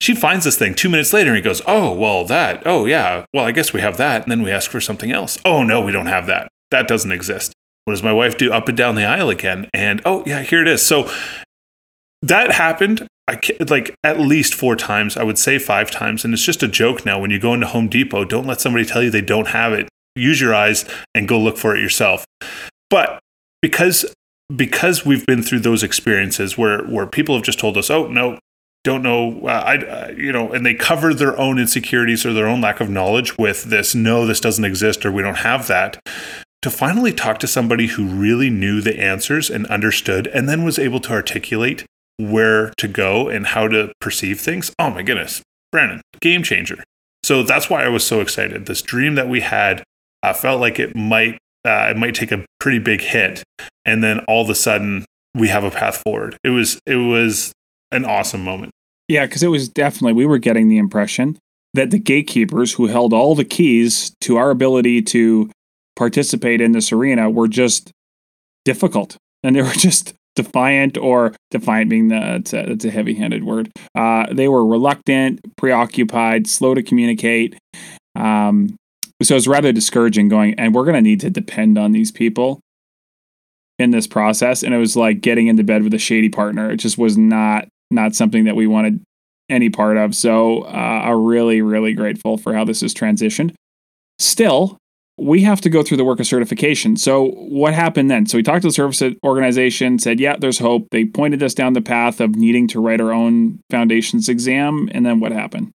She 0.00 0.14
finds 0.14 0.44
this 0.44 0.56
thing 0.56 0.74
two 0.74 0.88
minutes 0.88 1.12
later 1.12 1.30
and 1.30 1.36
he 1.36 1.42
goes 1.42 1.60
oh 1.66 1.92
well 1.92 2.24
that 2.24 2.62
oh 2.64 2.86
yeah 2.86 3.24
well 3.34 3.44
i 3.44 3.52
guess 3.52 3.72
we 3.72 3.80
have 3.80 3.96
that 3.96 4.22
and 4.22 4.30
then 4.30 4.42
we 4.42 4.50
ask 4.50 4.70
for 4.70 4.80
something 4.80 5.10
else. 5.10 5.38
Oh 5.44 5.62
no 5.62 5.80
we 5.80 5.92
don't 5.92 6.06
have 6.06 6.26
that. 6.26 6.48
That 6.70 6.88
doesn't 6.88 7.12
exist. 7.12 7.52
What 7.84 7.94
does 7.94 8.02
my 8.02 8.12
wife 8.12 8.38
do? 8.38 8.52
Up 8.52 8.68
and 8.68 8.76
down 8.76 8.94
the 8.94 9.04
aisle 9.04 9.28
again 9.28 9.68
and 9.74 10.00
oh 10.04 10.22
yeah 10.24 10.42
here 10.42 10.62
it 10.62 10.68
is. 10.68 10.84
So 10.86 11.10
that 12.22 12.52
happened 12.52 13.06
I 13.28 13.38
like 13.68 13.94
at 14.02 14.18
least 14.18 14.54
four 14.54 14.74
times. 14.74 15.16
I 15.16 15.22
would 15.22 15.38
say 15.38 15.58
five 15.58 15.90
times, 15.90 16.24
and 16.24 16.34
it's 16.34 16.44
just 16.44 16.62
a 16.62 16.68
joke 16.68 17.06
now. 17.06 17.20
When 17.20 17.30
you 17.30 17.38
go 17.38 17.54
into 17.54 17.66
Home 17.66 17.88
Depot, 17.88 18.24
don't 18.24 18.46
let 18.46 18.60
somebody 18.60 18.84
tell 18.84 19.02
you 19.02 19.10
they 19.10 19.20
don't 19.20 19.48
have 19.48 19.72
it. 19.72 19.88
Use 20.16 20.40
your 20.40 20.54
eyes 20.54 20.84
and 21.14 21.28
go 21.28 21.38
look 21.38 21.56
for 21.56 21.74
it 21.74 21.80
yourself. 21.80 22.24
But 22.90 23.20
because 23.60 24.04
because 24.54 25.06
we've 25.06 25.24
been 25.24 25.42
through 25.42 25.60
those 25.60 25.82
experiences 25.82 26.58
where 26.58 26.82
where 26.84 27.06
people 27.06 27.34
have 27.36 27.44
just 27.44 27.60
told 27.60 27.76
us, 27.76 27.90
"Oh 27.90 28.08
no, 28.08 28.38
don't 28.82 29.02
know," 29.02 29.40
uh, 29.46 29.62
I 29.66 29.76
uh, 29.78 30.10
you 30.16 30.32
know, 30.32 30.52
and 30.52 30.66
they 30.66 30.74
cover 30.74 31.14
their 31.14 31.38
own 31.38 31.58
insecurities 31.58 32.26
or 32.26 32.32
their 32.32 32.48
own 32.48 32.60
lack 32.60 32.80
of 32.80 32.90
knowledge 32.90 33.38
with 33.38 33.64
this, 33.64 33.94
"No, 33.94 34.26
this 34.26 34.40
doesn't 34.40 34.64
exist," 34.64 35.06
or 35.06 35.12
"We 35.12 35.22
don't 35.22 35.38
have 35.38 35.68
that." 35.68 36.00
To 36.62 36.70
finally 36.70 37.12
talk 37.12 37.38
to 37.38 37.46
somebody 37.46 37.88
who 37.88 38.04
really 38.04 38.50
knew 38.50 38.80
the 38.80 38.98
answers 39.00 39.48
and 39.48 39.66
understood, 39.66 40.26
and 40.28 40.48
then 40.48 40.64
was 40.64 40.78
able 40.78 41.00
to 41.00 41.12
articulate 41.12 41.84
where 42.18 42.72
to 42.78 42.88
go 42.88 43.28
and 43.28 43.46
how 43.46 43.68
to 43.68 43.92
perceive 44.00 44.40
things. 44.40 44.72
Oh 44.78 44.90
my 44.90 45.02
goodness, 45.02 45.42
Brandon, 45.70 46.00
game 46.20 46.42
changer. 46.42 46.82
So 47.24 47.42
that's 47.42 47.70
why 47.70 47.84
I 47.84 47.88
was 47.88 48.04
so 48.04 48.20
excited. 48.20 48.66
This 48.66 48.82
dream 48.82 49.14
that 49.14 49.28
we 49.28 49.40
had, 49.40 49.82
I 50.22 50.32
felt 50.32 50.60
like 50.60 50.78
it 50.78 50.96
might 50.96 51.38
uh, 51.64 51.88
it 51.90 51.96
might 51.96 52.14
take 52.14 52.32
a 52.32 52.44
pretty 52.58 52.78
big 52.78 53.00
hit, 53.00 53.42
and 53.84 54.02
then 54.02 54.20
all 54.26 54.42
of 54.42 54.50
a 54.50 54.54
sudden 54.54 55.04
we 55.34 55.48
have 55.48 55.64
a 55.64 55.70
path 55.70 56.02
forward. 56.04 56.36
It 56.44 56.50
was 56.50 56.80
it 56.86 56.96
was 56.96 57.52
an 57.90 58.04
awesome 58.04 58.42
moment. 58.42 58.72
Yeah, 59.08 59.26
because 59.26 59.42
it 59.42 59.48
was 59.48 59.68
definitely 59.68 60.14
we 60.14 60.26
were 60.26 60.38
getting 60.38 60.68
the 60.68 60.78
impression 60.78 61.38
that 61.74 61.90
the 61.90 61.98
gatekeepers 61.98 62.74
who 62.74 62.86
held 62.86 63.12
all 63.12 63.34
the 63.34 63.44
keys 63.44 64.14
to 64.20 64.36
our 64.36 64.50
ability 64.50 65.02
to 65.02 65.50
participate 65.96 66.60
in 66.60 66.72
this 66.72 66.92
arena 66.92 67.30
were 67.30 67.48
just 67.48 67.92
difficult, 68.64 69.16
and 69.42 69.56
they 69.56 69.62
were 69.62 69.70
just 69.76 70.14
defiant 70.34 70.96
or 70.96 71.34
defiant 71.50 71.90
being 71.90 72.08
the 72.08 72.36
it's 72.36 72.52
a, 72.52 72.70
it's 72.70 72.84
a 72.84 72.90
heavy-handed 72.90 73.44
word. 73.44 73.70
Uh, 73.94 74.32
they 74.32 74.48
were 74.48 74.66
reluctant 74.66 75.40
preoccupied 75.56 76.46
slow 76.46 76.74
to 76.74 76.82
communicate. 76.82 77.56
Um, 78.14 78.76
so 79.22 79.36
it's 79.36 79.46
rather 79.46 79.72
discouraging 79.72 80.28
going 80.28 80.54
and 80.54 80.74
we're 80.74 80.84
going 80.84 80.96
to 80.96 81.02
need 81.02 81.20
to 81.20 81.30
depend 81.30 81.78
on 81.78 81.92
these 81.92 82.10
people 82.10 82.60
in 83.78 83.90
this 83.90 84.06
process. 84.06 84.62
And 84.62 84.74
it 84.74 84.78
was 84.78 84.96
like 84.96 85.20
getting 85.20 85.46
into 85.46 85.64
bed 85.64 85.82
with 85.82 85.94
a 85.94 85.98
shady 85.98 86.28
partner. 86.28 86.70
It 86.70 86.76
just 86.76 86.98
was 86.98 87.16
not 87.16 87.68
not 87.90 88.14
something 88.14 88.44
that 88.44 88.56
we 88.56 88.66
wanted 88.66 89.02
any 89.48 89.68
part 89.68 89.96
of. 89.96 90.14
So 90.14 90.62
uh, 90.62 91.02
i'm 91.04 91.24
really 91.24 91.62
really 91.62 91.92
grateful 91.92 92.38
for 92.38 92.54
how 92.54 92.64
this 92.64 92.80
has 92.80 92.94
transitioned. 92.94 93.54
Still 94.18 94.78
we 95.18 95.42
have 95.42 95.60
to 95.60 95.70
go 95.70 95.82
through 95.82 95.98
the 95.98 96.04
work 96.04 96.20
of 96.20 96.26
certification. 96.26 96.96
So 96.96 97.30
what 97.32 97.74
happened 97.74 98.10
then? 98.10 98.26
So 98.26 98.38
we 98.38 98.42
talked 98.42 98.62
to 98.62 98.68
the 98.68 98.72
service 98.72 99.02
organization, 99.24 99.98
said, 99.98 100.18
yeah, 100.18 100.36
there's 100.38 100.58
hope. 100.58 100.88
They 100.90 101.04
pointed 101.04 101.42
us 101.42 101.54
down 101.54 101.74
the 101.74 101.82
path 101.82 102.20
of 102.20 102.34
needing 102.34 102.66
to 102.68 102.80
write 102.80 103.00
our 103.00 103.12
own 103.12 103.60
foundations 103.70 104.28
exam. 104.28 104.88
And 104.92 105.04
then 105.04 105.20
what 105.20 105.32
happened? 105.32 105.70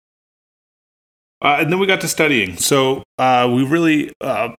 Uh, 1.42 1.59
and 1.61 1.73
then 1.73 1.79
we 1.79 1.87
got 1.87 2.01
to 2.01 2.09
studying. 2.09 2.57
So 2.57 3.03
uh, 3.18 3.51
we 3.53 3.66
really 3.66 4.12
uh, 4.20 4.55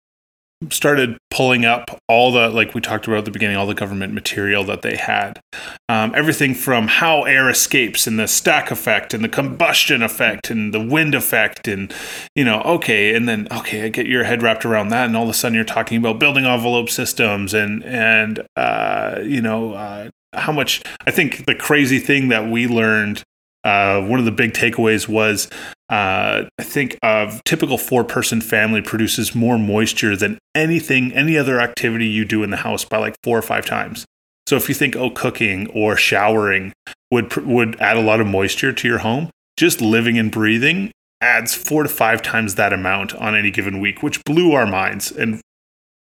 started 0.71 1.19
pulling 1.31 1.65
up 1.65 1.99
all 2.09 2.33
the 2.33 2.49
like 2.49 2.75
we 2.75 2.81
talked 2.81 3.07
about 3.07 3.19
at 3.19 3.25
the 3.25 3.31
beginning 3.31 3.57
all 3.57 3.67
the 3.67 3.75
government 3.75 4.13
material 4.13 4.65
that 4.65 4.83
they 4.83 4.97
had. 4.97 5.41
Um, 5.89 6.13
everything 6.15 6.55
from 6.55 6.89
how 6.89 7.23
air 7.23 7.51
escapes 7.51 8.07
and 8.07 8.19
the 8.19 8.27
stack 8.27 8.71
effect 8.71 9.15
and 9.15 9.23
the 9.23 9.29
combustion 9.29 10.03
effect 10.03 10.51
and 10.51 10.73
the 10.73 10.85
wind 10.85 11.15
effect 11.15 11.69
and 11.69 11.93
you 12.35 12.45
know 12.45 12.61
okay 12.63 13.15
and 13.15 13.29
then 13.29 13.49
okay 13.51 13.85
i 13.85 13.89
get 13.89 14.07
your 14.07 14.25
head 14.25 14.43
wrapped 14.43 14.65
around 14.65 14.89
that 14.89 15.07
and 15.07 15.17
all 15.17 15.25
of 15.25 15.29
a 15.29 15.35
sudden 15.35 15.55
you're 15.55 15.65
talking 15.65 15.99
about 15.99 16.19
building 16.19 16.45
envelope 16.47 16.89
systems 16.89 17.53
and 17.53 17.85
and 17.85 18.47
uh, 18.57 19.19
you 19.23 19.43
know 19.43 19.75
uh, 19.75 20.09
how 20.33 20.53
much 20.53 20.83
i 21.07 21.11
think 21.11 21.45
the 21.47 21.55
crazy 21.55 21.99
thing 21.99 22.29
that 22.29 22.49
we 22.49 22.67
learned 22.67 23.23
uh, 23.65 24.03
one 24.03 24.19
of 24.19 24.27
the 24.27 24.33
big 24.33 24.53
takeaways 24.53 25.09
was 25.09 25.49
uh, 25.95 26.49
I 26.59 26.63
think 26.65 26.99
a 27.05 27.41
typical 27.45 27.79
four 27.79 28.03
person 28.03 28.41
family 28.41 28.83
produces 28.83 29.33
more 29.33 29.57
moisture 29.57 30.17
than 30.17 30.39
anything, 30.53 31.13
any 31.13 31.39
other 31.39 31.61
activity 31.61 32.09
you 32.09 32.25
do 32.25 32.43
in 32.43 32.51
the 32.51 32.57
house 32.57 32.85
by 32.85 32.97
like 32.97 33.15
four 33.23 33.39
or 33.39 33.43
five 33.43 33.65
times. 33.65 34.05
So 34.49 34.57
if 34.57 34.69
you 34.69 34.75
think, 34.75 34.97
oh, 34.97 35.11
cooking 35.11 35.69
or 35.69 35.97
showering 35.97 36.73
would 37.13 37.37
would 37.37 37.81
add 37.81 37.97
a 37.97 38.01
lot 38.01 38.21
of 38.21 38.27
moisture 38.27 38.73
to 38.73 38.89
your 38.89 38.99
home, 38.99 39.31
just 39.57 39.81
living 39.81 40.19
and 40.19 40.33
breathing 40.33 40.91
adds 41.21 41.55
four 41.55 41.85
to 41.85 41.89
five 41.89 42.23
times 42.23 42.57
that 42.57 42.73
amount 42.73 43.15
on 43.15 43.37
any 43.37 43.53
given 43.53 43.79
week, 43.79 44.03
which 44.03 44.25
blew 44.25 44.53
our 44.53 44.67
minds. 44.67 45.13
And 45.13 45.41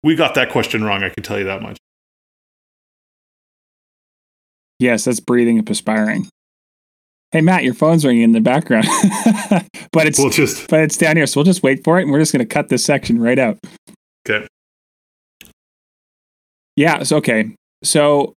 we 0.02 0.16
got 0.16 0.34
that 0.34 0.50
question 0.50 0.84
wrong. 0.84 1.04
I 1.04 1.10
can 1.10 1.22
tell 1.22 1.38
you 1.38 1.46
that 1.46 1.62
much. 1.62 1.78
Yes, 4.80 5.06
that's 5.06 5.20
breathing 5.20 5.60
and 5.60 5.68
perspiring. 5.68 6.28
Hey 7.32 7.42
Matt, 7.42 7.64
your 7.64 7.74
phone's 7.74 8.06
ringing 8.06 8.24
in 8.24 8.32
the 8.32 8.40
background, 8.40 8.86
but 9.92 10.08
it's 10.08 10.18
we'll 10.20 10.30
just 10.30 10.70
but 10.70 10.82
it's 10.82 10.98
down 10.98 11.18
here, 11.18 11.28
so 11.28 11.40
we'll 11.40 11.46
just 11.46 11.64
wait 11.64 11.84
for 11.84 12.00
it, 12.00 12.04
and 12.04 12.12
we're 12.12 12.20
just 12.20 12.32
going 12.32 12.46
to 12.46 12.54
cut 12.54 12.70
this 12.70 12.86
section 12.86 13.20
right 13.20 13.38
out. 13.38 13.58
Okay. 14.28 14.48
Yeah. 16.76 17.04
So 17.04 17.18
okay. 17.18 17.54
So 17.84 18.34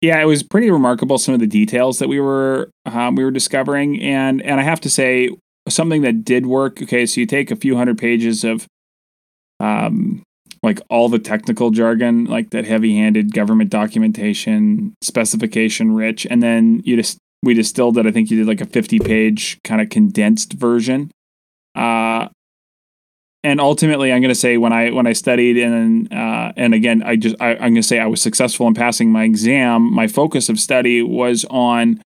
yeah, 0.00 0.20
it 0.20 0.26
was 0.26 0.42
pretty 0.42 0.70
remarkable 0.70 1.16
some 1.16 1.32
of 1.32 1.40
the 1.40 1.46
details 1.46 1.98
that 1.98 2.08
we 2.08 2.20
were 2.20 2.70
um, 2.84 3.14
we 3.14 3.24
were 3.24 3.30
discovering, 3.30 4.00
and 4.02 4.42
and 4.42 4.60
I 4.60 4.62
have 4.62 4.80
to 4.82 4.90
say 4.90 5.30
something 5.68 6.02
that 6.02 6.24
did 6.24 6.46
work. 6.46 6.82
Okay, 6.82 7.06
so 7.06 7.20
you 7.20 7.26
take 7.26 7.50
a 7.50 7.56
few 7.56 7.76
hundred 7.76 7.98
pages 7.98 8.44
of 8.44 8.66
um 9.60 10.22
like 10.62 10.80
all 10.88 11.08
the 11.08 11.18
technical 11.18 11.70
jargon, 11.70 12.24
like 12.24 12.50
that 12.50 12.64
heavy-handed 12.64 13.34
government 13.34 13.70
documentation, 13.70 14.94
specification 15.02 15.94
rich, 15.94 16.26
and 16.28 16.42
then 16.42 16.80
you 16.84 16.96
just 16.96 17.18
we 17.44 17.54
distilled 17.54 17.98
it. 17.98 18.06
I 18.06 18.10
think 18.10 18.30
you 18.30 18.38
did 18.38 18.46
like 18.46 18.60
a 18.60 18.66
50 18.66 18.98
page 19.00 19.58
kind 19.64 19.80
of 19.80 19.90
condensed 19.90 20.54
version. 20.54 21.10
Uh, 21.74 22.28
and 23.44 23.60
ultimately, 23.60 24.10
I'm 24.10 24.22
going 24.22 24.30
to 24.30 24.34
say 24.34 24.56
when 24.56 24.72
I 24.72 24.90
when 24.90 25.06
I 25.06 25.12
studied 25.12 25.58
and 25.58 26.10
uh, 26.12 26.52
and 26.56 26.72
again, 26.72 27.02
I 27.04 27.16
just 27.16 27.36
I, 27.40 27.50
I'm 27.52 27.58
going 27.58 27.74
to 27.76 27.82
say 27.82 27.98
I 27.98 28.06
was 28.06 28.22
successful 28.22 28.66
in 28.66 28.74
passing 28.74 29.12
my 29.12 29.24
exam. 29.24 29.92
My 29.92 30.08
focus 30.08 30.48
of 30.48 30.58
study 30.58 31.02
was 31.02 31.44
on. 31.50 32.00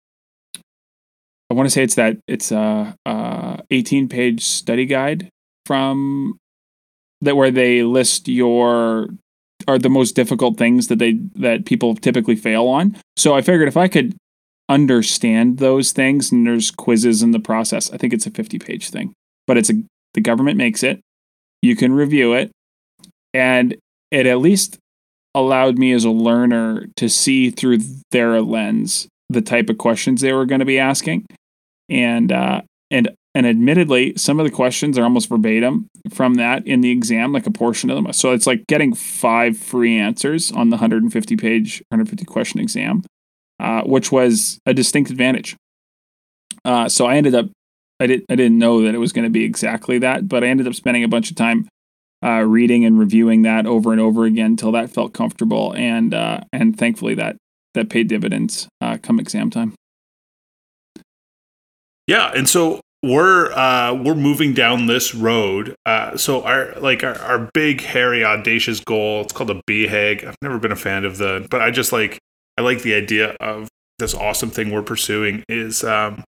I 1.50 1.54
want 1.54 1.66
to 1.66 1.70
say 1.70 1.82
it's 1.82 1.94
that 1.94 2.16
it's 2.26 2.50
a, 2.50 2.96
a 3.04 3.62
18 3.70 4.08
page 4.08 4.44
study 4.44 4.86
guide 4.86 5.28
from 5.66 6.38
that 7.20 7.36
where 7.36 7.50
they 7.50 7.82
list 7.82 8.28
your 8.28 9.08
are 9.68 9.78
the 9.78 9.90
most 9.90 10.12
difficult 10.16 10.56
things 10.56 10.88
that 10.88 10.98
they 10.98 11.20
that 11.34 11.66
people 11.66 11.94
typically 11.96 12.36
fail 12.36 12.66
on. 12.66 12.96
So 13.16 13.34
I 13.34 13.42
figured 13.42 13.68
if 13.68 13.76
I 13.76 13.88
could 13.88 14.16
understand 14.68 15.58
those 15.58 15.92
things 15.92 16.32
and 16.32 16.46
there's 16.46 16.70
quizzes 16.70 17.22
in 17.22 17.30
the 17.30 17.38
process. 17.38 17.92
I 17.92 17.96
think 17.96 18.12
it's 18.12 18.26
a 18.26 18.30
50 18.30 18.58
page 18.58 18.90
thing, 18.90 19.12
but 19.46 19.56
it's 19.56 19.70
a 19.70 19.74
the 20.14 20.20
government 20.20 20.56
makes 20.56 20.82
it. 20.82 21.00
You 21.62 21.76
can 21.76 21.92
review 21.92 22.32
it 22.32 22.50
and 23.34 23.76
it 24.10 24.26
at 24.26 24.38
least 24.38 24.78
allowed 25.34 25.78
me 25.78 25.92
as 25.92 26.04
a 26.04 26.10
learner 26.10 26.86
to 26.96 27.08
see 27.08 27.50
through 27.50 27.78
their 28.10 28.40
lens 28.40 29.08
the 29.28 29.42
type 29.42 29.68
of 29.68 29.76
questions 29.76 30.20
they 30.20 30.32
were 30.32 30.46
going 30.46 30.60
to 30.60 30.64
be 30.64 30.78
asking. 30.78 31.26
And 31.88 32.32
uh 32.32 32.62
and 32.90 33.10
and 33.34 33.46
admittedly, 33.46 34.14
some 34.16 34.40
of 34.40 34.46
the 34.46 34.50
questions 34.50 34.96
are 34.96 35.04
almost 35.04 35.28
verbatim 35.28 35.88
from 36.10 36.36
that 36.36 36.66
in 36.66 36.80
the 36.80 36.90
exam, 36.90 37.34
like 37.34 37.46
a 37.46 37.50
portion 37.50 37.90
of 37.90 37.96
them. 37.96 38.10
So 38.14 38.32
it's 38.32 38.46
like 38.46 38.66
getting 38.66 38.94
five 38.94 39.58
free 39.58 39.98
answers 39.98 40.50
on 40.50 40.70
the 40.70 40.76
150 40.76 41.36
page, 41.36 41.82
150 41.90 42.24
question 42.24 42.60
exam 42.60 43.02
uh, 43.60 43.82
which 43.82 44.12
was 44.12 44.58
a 44.66 44.74
distinct 44.74 45.10
advantage. 45.10 45.56
Uh, 46.64 46.88
so 46.88 47.06
I 47.06 47.16
ended 47.16 47.34
up, 47.34 47.46
I 48.00 48.06
didn't, 48.06 48.26
I 48.30 48.34
didn't 48.34 48.58
know 48.58 48.82
that 48.82 48.94
it 48.94 48.98
was 48.98 49.12
going 49.12 49.24
to 49.24 49.30
be 49.30 49.44
exactly 49.44 49.98
that, 49.98 50.28
but 50.28 50.42
I 50.42 50.48
ended 50.48 50.66
up 50.66 50.74
spending 50.74 51.04
a 51.04 51.08
bunch 51.08 51.30
of 51.30 51.36
time 51.36 51.68
uh, 52.24 52.40
reading 52.40 52.84
and 52.84 52.98
reviewing 52.98 53.42
that 53.42 53.66
over 53.66 53.92
and 53.92 54.00
over 54.00 54.24
again 54.24 54.46
until 54.46 54.72
that 54.72 54.90
felt 54.90 55.12
comfortable, 55.12 55.74
and 55.76 56.14
uh, 56.14 56.40
and 56.52 56.76
thankfully 56.76 57.14
that 57.14 57.36
that 57.74 57.90
paid 57.90 58.08
dividends 58.08 58.68
uh, 58.80 58.98
come 59.02 59.20
exam 59.20 59.50
time. 59.50 59.74
Yeah, 62.06 62.32
and 62.34 62.48
so 62.48 62.80
we're 63.02 63.52
uh, 63.52 63.94
we're 63.94 64.14
moving 64.14 64.54
down 64.54 64.86
this 64.86 65.14
road. 65.14 65.74
Uh, 65.84 66.16
so 66.16 66.42
our 66.42 66.72
like 66.80 67.04
our, 67.04 67.18
our 67.18 67.50
big 67.52 67.80
hairy 67.80 68.24
audacious 68.24 68.80
goal. 68.80 69.22
It's 69.22 69.32
called 69.32 69.50
a 69.50 69.60
BHAG. 69.68 70.26
I've 70.26 70.36
never 70.42 70.58
been 70.58 70.72
a 70.72 70.76
fan 70.76 71.04
of 71.04 71.18
the, 71.18 71.46
but 71.50 71.60
I 71.60 71.70
just 71.70 71.92
like 71.92 72.18
I 72.58 72.62
like 72.62 72.82
the 72.82 72.94
idea 72.94 73.36
of 73.40 73.68
this 73.98 74.14
awesome 74.14 74.50
thing 74.50 74.70
we're 74.70 74.82
pursuing 74.82 75.44
is 75.48 75.84
um, 75.84 76.24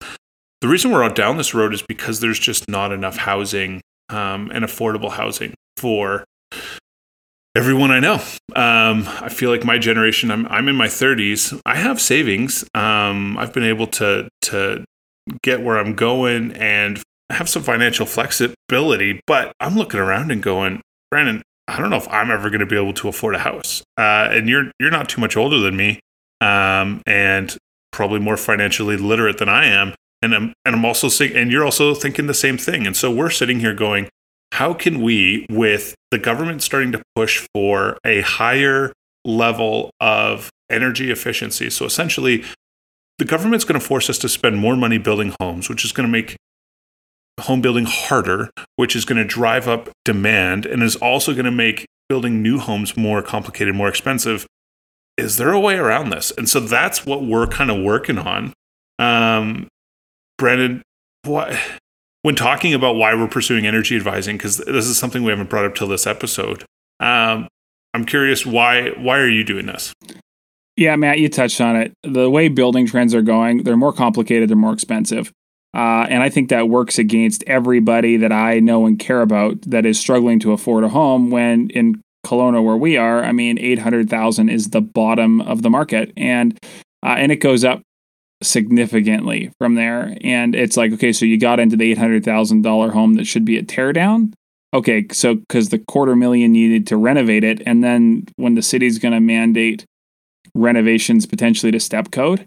the 0.60 0.68
reason 0.68 0.90
we're 0.90 1.04
out 1.04 1.14
down 1.14 1.36
this 1.36 1.54
road 1.54 1.74
is 1.74 1.82
because 1.82 2.20
there's 2.20 2.38
just 2.38 2.68
not 2.68 2.92
enough 2.92 3.16
housing 3.16 3.80
um, 4.08 4.50
and 4.52 4.64
affordable 4.64 5.10
housing 5.10 5.54
for 5.76 6.24
everyone 7.56 7.90
I 7.90 8.00
know. 8.00 8.14
Um, 8.54 9.04
I 9.06 9.28
feel 9.28 9.50
like 9.50 9.64
my 9.64 9.78
generation, 9.78 10.30
I'm, 10.30 10.46
I'm 10.46 10.68
in 10.68 10.76
my 10.76 10.88
30s. 10.88 11.60
I 11.66 11.76
have 11.76 12.00
savings. 12.00 12.64
Um, 12.74 13.36
I've 13.38 13.52
been 13.52 13.64
able 13.64 13.86
to, 13.88 14.28
to 14.42 14.84
get 15.42 15.62
where 15.62 15.78
I'm 15.78 15.94
going 15.94 16.52
and 16.52 17.02
have 17.30 17.48
some 17.48 17.62
financial 17.62 18.06
flexibility, 18.06 19.20
but 19.26 19.52
I'm 19.58 19.76
looking 19.76 20.00
around 20.00 20.30
and 20.30 20.42
going, 20.42 20.80
Brandon, 21.10 21.42
I 21.68 21.80
don't 21.80 21.90
know 21.90 21.96
if 21.96 22.08
I'm 22.08 22.30
ever 22.30 22.48
going 22.48 22.60
to 22.60 22.66
be 22.66 22.76
able 22.76 22.94
to 22.94 23.08
afford 23.08 23.34
a 23.34 23.38
house. 23.38 23.82
Uh, 23.98 24.28
and 24.30 24.48
you're 24.48 24.70
you're 24.78 24.90
not 24.90 25.08
too 25.08 25.20
much 25.20 25.36
older 25.36 25.58
than 25.58 25.76
me 25.76 25.98
um, 26.40 27.02
and 27.06 27.56
probably 27.92 28.20
more 28.20 28.36
financially 28.36 28.96
literate 28.96 29.38
than 29.38 29.48
I 29.48 29.66
am. 29.66 29.94
And 30.22 30.34
I'm 30.34 30.52
and 30.64 30.74
I'm 30.74 30.84
also 30.84 31.08
saying, 31.08 31.36
and 31.36 31.50
you're 31.50 31.64
also 31.64 31.94
thinking 31.94 32.26
the 32.26 32.34
same 32.34 32.58
thing. 32.58 32.86
And 32.86 32.96
so 32.96 33.10
we're 33.10 33.30
sitting 33.30 33.60
here 33.60 33.74
going, 33.74 34.08
how 34.52 34.74
can 34.74 35.02
we, 35.02 35.46
with 35.50 35.94
the 36.10 36.18
government 36.18 36.62
starting 36.62 36.92
to 36.92 37.02
push 37.14 37.46
for 37.54 37.98
a 38.04 38.22
higher 38.22 38.92
level 39.24 39.90
of 40.00 40.50
energy 40.70 41.10
efficiency? 41.10 41.68
So 41.70 41.84
essentially, 41.84 42.44
the 43.18 43.24
government's 43.24 43.64
going 43.64 43.80
to 43.80 43.86
force 43.86 44.08
us 44.08 44.18
to 44.18 44.28
spend 44.28 44.58
more 44.58 44.76
money 44.76 44.98
building 44.98 45.34
homes, 45.40 45.68
which 45.68 45.84
is 45.84 45.92
going 45.92 46.06
to 46.06 46.12
make 46.12 46.36
home 47.40 47.60
building 47.60 47.84
harder, 47.86 48.50
which 48.76 48.96
is 48.96 49.04
going 49.04 49.18
to 49.18 49.24
drive 49.24 49.68
up 49.68 49.90
demand 50.04 50.64
and 50.64 50.82
is 50.82 50.96
also 50.96 51.32
going 51.32 51.44
to 51.44 51.50
make 51.50 51.86
building 52.08 52.42
new 52.42 52.58
homes 52.58 52.96
more 52.96 53.22
complicated, 53.22 53.74
more 53.74 53.88
expensive 53.88 54.46
is 55.16 55.36
there 55.36 55.52
a 55.52 55.60
way 55.60 55.76
around 55.76 56.10
this? 56.10 56.30
And 56.36 56.48
so 56.48 56.60
that's 56.60 57.06
what 57.06 57.24
we're 57.24 57.46
kind 57.46 57.70
of 57.70 57.82
working 57.82 58.18
on. 58.18 58.52
Um, 58.98 59.68
Brandon, 60.38 60.82
what, 61.24 61.58
when 62.22 62.34
talking 62.34 62.74
about 62.74 62.96
why 62.96 63.14
we're 63.14 63.28
pursuing 63.28 63.66
energy 63.66 63.96
advising, 63.96 64.36
because 64.36 64.58
this 64.58 64.86
is 64.86 64.98
something 64.98 65.22
we 65.22 65.30
haven't 65.30 65.48
brought 65.48 65.64
up 65.64 65.74
till 65.74 65.88
this 65.88 66.06
episode. 66.06 66.64
Um, 67.00 67.48
I'm 67.94 68.04
curious 68.04 68.44
why 68.44 68.90
why 68.90 69.18
are 69.18 69.28
you 69.28 69.42
doing 69.42 69.66
this? 69.66 69.94
Yeah, 70.76 70.96
Matt, 70.96 71.18
you 71.18 71.30
touched 71.30 71.60
on 71.62 71.76
it. 71.76 71.94
The 72.02 72.28
way 72.28 72.48
building 72.48 72.86
trends 72.86 73.14
are 73.14 73.22
going, 73.22 73.62
they're 73.62 73.76
more 73.76 73.92
complicated, 73.92 74.50
they're 74.50 74.56
more 74.56 74.74
expensive. 74.74 75.32
Uh, 75.72 76.06
and 76.08 76.22
I 76.22 76.28
think 76.28 76.50
that 76.50 76.68
works 76.68 76.98
against 76.98 77.44
everybody 77.46 78.16
that 78.18 78.32
I 78.32 78.60
know 78.60 78.86
and 78.86 78.98
care 78.98 79.22
about 79.22 79.60
that 79.62 79.86
is 79.86 79.98
struggling 79.98 80.38
to 80.40 80.52
afford 80.52 80.84
a 80.84 80.88
home 80.88 81.30
when 81.30 81.70
in 81.70 82.02
Kelowna 82.26 82.62
where 82.62 82.76
we 82.76 82.96
are, 82.96 83.22
I 83.22 83.32
mean, 83.32 83.58
800,000 83.58 84.48
is 84.48 84.70
the 84.70 84.80
bottom 84.80 85.40
of 85.40 85.62
the 85.62 85.70
market. 85.70 86.12
And, 86.16 86.58
uh, 87.02 87.14
and 87.18 87.30
it 87.30 87.36
goes 87.36 87.64
up 87.64 87.82
significantly 88.42 89.52
from 89.58 89.74
there. 89.76 90.16
And 90.22 90.54
it's 90.54 90.76
like, 90.76 90.92
okay, 90.92 91.12
so 91.12 91.24
you 91.24 91.38
got 91.38 91.60
into 91.60 91.76
the 91.76 91.94
$800,000 91.94 92.90
home 92.90 93.14
that 93.14 93.26
should 93.26 93.44
be 93.44 93.56
a 93.56 93.62
teardown. 93.62 94.32
Okay, 94.74 95.06
so 95.12 95.36
because 95.36 95.70
the 95.70 95.78
quarter 95.78 96.16
million 96.16 96.52
needed 96.52 96.86
to 96.88 96.96
renovate 96.96 97.44
it. 97.44 97.62
And 97.64 97.82
then 97.82 98.26
when 98.36 98.54
the 98.54 98.62
city's 98.62 98.98
going 98.98 99.14
to 99.14 99.20
mandate 99.20 99.84
renovations 100.54 101.24
potentially 101.26 101.72
to 101.72 101.80
step 101.80 102.10
code, 102.10 102.40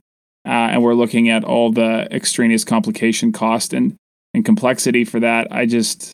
uh, 0.45 0.71
and 0.71 0.83
we're 0.83 0.93
looking 0.93 1.29
at 1.29 1.43
all 1.43 1.71
the 1.71 2.07
extraneous 2.11 2.63
complication 2.63 3.31
cost 3.31 3.73
and, 3.73 3.95
and 4.33 4.45
complexity 4.45 5.05
for 5.05 5.19
that, 5.19 5.47
I 5.51 5.65
just, 5.65 6.11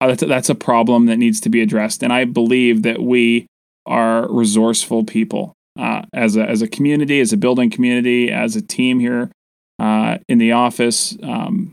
uh, 0.00 0.08
that's 0.08 0.22
a, 0.22 0.26
that's 0.26 0.48
a 0.48 0.54
problem 0.54 1.06
that 1.06 1.16
needs 1.16 1.40
to 1.40 1.48
be 1.48 1.60
addressed. 1.60 2.02
And 2.02 2.12
I 2.12 2.24
believe 2.24 2.82
that 2.82 3.02
we 3.02 3.46
are 3.86 4.30
resourceful 4.30 5.04
people 5.04 5.52
uh, 5.78 6.02
as 6.12 6.36
a 6.36 6.42
as 6.42 6.62
a 6.62 6.68
community, 6.68 7.20
as 7.20 7.32
a 7.32 7.36
building 7.36 7.70
community, 7.70 8.30
as 8.30 8.56
a 8.56 8.62
team 8.62 9.00
here 9.00 9.30
uh, 9.78 10.18
in 10.28 10.38
the 10.38 10.52
office, 10.52 11.16
um, 11.22 11.72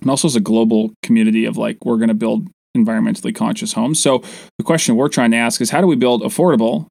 and 0.00 0.10
also 0.10 0.28
as 0.28 0.36
a 0.36 0.40
global 0.40 0.92
community 1.02 1.44
of 1.44 1.56
like 1.56 1.78
we're 1.84 1.96
going 1.96 2.08
to 2.08 2.14
build 2.14 2.48
environmentally 2.76 3.34
conscious 3.34 3.72
homes. 3.72 4.00
So 4.00 4.22
the 4.58 4.64
question 4.64 4.96
we're 4.96 5.08
trying 5.08 5.30
to 5.30 5.36
ask 5.36 5.60
is 5.60 5.70
how 5.70 5.80
do 5.80 5.86
we 5.86 5.96
build 5.96 6.22
affordable, 6.22 6.86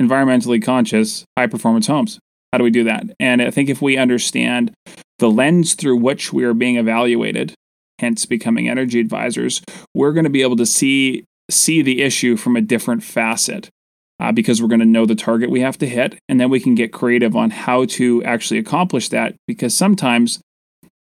environmentally 0.00 0.62
conscious, 0.62 1.24
high 1.36 1.48
performance 1.48 1.86
homes? 1.86 2.18
How 2.52 2.58
do 2.58 2.64
we 2.64 2.70
do 2.70 2.84
that? 2.84 3.04
And 3.18 3.42
I 3.42 3.50
think 3.50 3.68
if 3.68 3.82
we 3.82 3.96
understand 3.96 4.72
the 5.18 5.28
lens 5.28 5.74
through 5.74 5.96
which 5.96 6.32
we 6.32 6.44
are 6.44 6.54
being 6.54 6.76
evaluated, 6.76 7.54
hence 7.98 8.26
becoming 8.26 8.68
energy 8.68 9.00
advisors, 9.00 9.62
we're 9.94 10.12
going 10.12 10.24
to 10.24 10.30
be 10.30 10.42
able 10.42 10.56
to 10.56 10.66
see 10.66 11.24
see 11.50 11.80
the 11.82 12.02
issue 12.02 12.36
from 12.36 12.56
a 12.56 12.60
different 12.60 13.02
facet 13.02 13.70
uh, 14.18 14.32
because 14.32 14.60
we're 14.60 14.68
going 14.68 14.80
to 14.80 14.86
know 14.86 15.06
the 15.06 15.14
target 15.14 15.50
we 15.50 15.60
have 15.60 15.78
to 15.78 15.86
hit. 15.86 16.18
And 16.28 16.40
then 16.40 16.50
we 16.50 16.60
can 16.60 16.74
get 16.74 16.92
creative 16.92 17.36
on 17.36 17.50
how 17.50 17.84
to 17.86 18.22
actually 18.24 18.58
accomplish 18.58 19.08
that 19.10 19.36
because 19.46 19.76
sometimes 19.76 20.40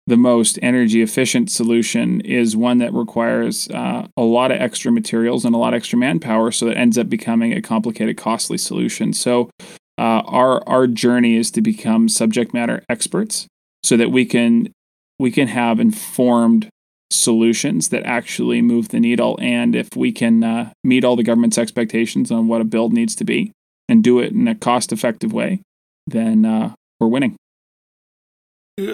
the 0.08 0.18
most 0.18 0.60
energy 0.62 1.02
efficient 1.02 1.50
solution 1.50 2.22
is 2.22 2.56
one 2.56 2.78
that 2.78 2.94
requires 2.94 3.68
uh, 3.70 4.08
a 4.16 4.22
lot 4.22 4.52
of 4.52 4.62
extra 4.62 4.92
materials 4.92 5.46
and 5.46 5.56
a 5.56 5.58
lot 5.58 5.74
of 5.74 5.78
extra 5.78 5.98
manpower. 5.98 6.52
So 6.52 6.68
it 6.68 6.78
ends 6.78 6.98
up 6.98 7.10
becoming 7.10 7.54
a 7.54 7.62
complicated, 7.62 8.18
costly 8.18 8.58
solution. 8.58 9.14
So 9.14 9.50
uh, 9.98 10.22
our, 10.26 10.68
our 10.68 10.86
journey 10.86 11.38
is 11.38 11.50
to 11.52 11.62
become 11.62 12.08
subject 12.08 12.54
matter 12.54 12.84
experts 12.90 13.48
so 13.84 13.98
that 13.98 14.12
we 14.12 14.26
can 14.26 14.72
we 15.18 15.32
can 15.32 15.48
have 15.48 15.80
informed 15.80 16.68
solutions 17.12 17.90
that 17.90 18.04
actually 18.04 18.62
move 18.62 18.90
the 18.90 19.00
needle. 19.00 19.38
And 19.42 19.76
if 19.76 19.96
we 19.96 20.12
can 20.12 20.44
uh, 20.44 20.74
meet 20.84 21.04
all 21.04 21.16
the 21.16 21.24
government's 21.24 21.58
expectations 21.58 22.32
on 22.32 22.48
what 22.48 22.62
a 22.62 22.66
build 22.66 22.94
needs 22.94 23.16
to 23.16 23.24
be 23.24 23.52
and 23.88 24.04
do 24.04 24.20
it 24.20 24.32
in 24.32 24.48
a 24.48 24.56
cost 24.56 24.92
effective 24.92 25.32
way, 25.32 25.62
then 26.08 26.46
uh, 26.46 26.74
we're 27.00 27.08
winning. 27.08 27.36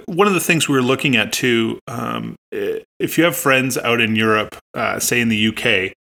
One 0.06 0.28
of 0.28 0.34
the 0.34 0.40
things 0.40 0.70
we 0.70 0.76
were 0.76 0.84
looking 0.84 1.16
at 1.16 1.34
too, 1.34 1.80
um, 1.88 2.36
if 2.52 3.18
you 3.18 3.24
have 3.24 3.36
friends 3.36 3.78
out 3.78 4.00
in 4.00 4.16
Europe, 4.16 4.56
uh, 4.76 5.00
say 5.00 5.20
in 5.20 5.30
the 5.30 5.48
UK, 5.48 5.94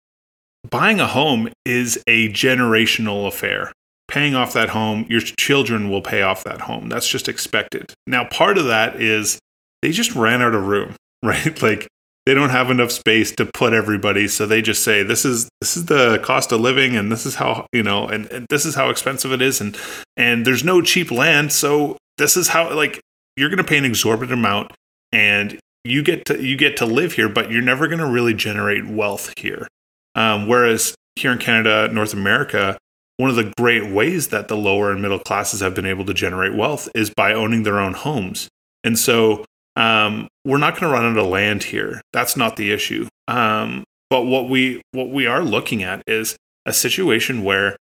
buying 0.68 1.00
a 1.00 1.06
home 1.06 1.48
is 1.64 2.02
a 2.06 2.28
generational 2.28 3.26
affair. 3.26 3.72
Paying 4.08 4.34
off 4.34 4.52
that 4.52 4.70
home, 4.70 5.06
your 5.08 5.20
children 5.20 5.88
will 5.88 6.02
pay 6.02 6.20
off 6.20 6.44
that 6.44 6.62
home. 6.62 6.88
That's 6.88 7.08
just 7.08 7.28
expected. 7.28 7.94
Now, 8.06 8.24
part 8.24 8.58
of 8.58 8.66
that 8.66 9.00
is 9.00 9.38
they 9.82 9.92
just 9.92 10.14
ran 10.14 10.42
out 10.42 10.54
of 10.54 10.66
room, 10.66 10.96
right? 11.22 11.62
Like 11.62 11.88
they 12.30 12.34
don't 12.34 12.50
have 12.50 12.70
enough 12.70 12.92
space 12.92 13.32
to 13.32 13.44
put 13.44 13.72
everybody 13.72 14.28
so 14.28 14.46
they 14.46 14.62
just 14.62 14.84
say 14.84 15.02
this 15.02 15.24
is 15.24 15.48
this 15.60 15.76
is 15.76 15.86
the 15.86 16.16
cost 16.22 16.52
of 16.52 16.60
living 16.60 16.94
and 16.94 17.10
this 17.10 17.26
is 17.26 17.34
how 17.34 17.66
you 17.72 17.82
know 17.82 18.06
and, 18.06 18.26
and 18.26 18.46
this 18.48 18.64
is 18.64 18.76
how 18.76 18.88
expensive 18.88 19.32
it 19.32 19.42
is 19.42 19.60
and 19.60 19.76
and 20.16 20.46
there's 20.46 20.62
no 20.62 20.80
cheap 20.80 21.10
land 21.10 21.50
so 21.50 21.96
this 22.18 22.36
is 22.36 22.46
how 22.46 22.72
like 22.72 23.00
you're 23.36 23.48
going 23.48 23.58
to 23.58 23.64
pay 23.64 23.78
an 23.78 23.84
exorbitant 23.84 24.38
amount 24.38 24.70
and 25.10 25.58
you 25.82 26.04
get 26.04 26.24
to 26.24 26.40
you 26.40 26.56
get 26.56 26.76
to 26.76 26.86
live 26.86 27.14
here 27.14 27.28
but 27.28 27.50
you're 27.50 27.62
never 27.62 27.88
going 27.88 27.98
to 27.98 28.06
really 28.06 28.32
generate 28.32 28.86
wealth 28.86 29.34
here. 29.36 29.66
Um, 30.14 30.46
whereas 30.46 30.94
here 31.16 31.32
in 31.32 31.38
canada 31.38 31.92
north 31.92 32.12
america 32.12 32.78
one 33.16 33.28
of 33.28 33.34
the 33.34 33.52
great 33.58 33.92
ways 33.92 34.28
that 34.28 34.46
the 34.46 34.56
lower 34.56 34.92
and 34.92 35.02
middle 35.02 35.18
classes 35.18 35.58
have 35.58 35.74
been 35.74 35.84
able 35.84 36.04
to 36.04 36.14
generate 36.14 36.54
wealth 36.54 36.88
is 36.94 37.10
by 37.10 37.34
owning 37.34 37.64
their 37.64 37.80
own 37.80 37.92
homes. 37.92 38.48
And 38.82 38.98
so 38.98 39.44
um, 39.76 40.28
we're 40.44 40.58
not 40.58 40.74
going 40.74 40.90
to 40.90 40.98
run 40.98 41.04
out 41.04 41.18
of 41.18 41.26
land 41.26 41.64
here. 41.64 42.00
That's 42.12 42.36
not 42.36 42.56
the 42.56 42.72
issue. 42.72 43.08
Um, 43.28 43.84
but 44.08 44.24
what 44.24 44.48
we 44.48 44.82
what 44.92 45.10
we 45.10 45.26
are 45.26 45.42
looking 45.42 45.82
at 45.82 46.02
is 46.06 46.36
a 46.66 46.72
situation 46.72 47.44
where 47.44 47.76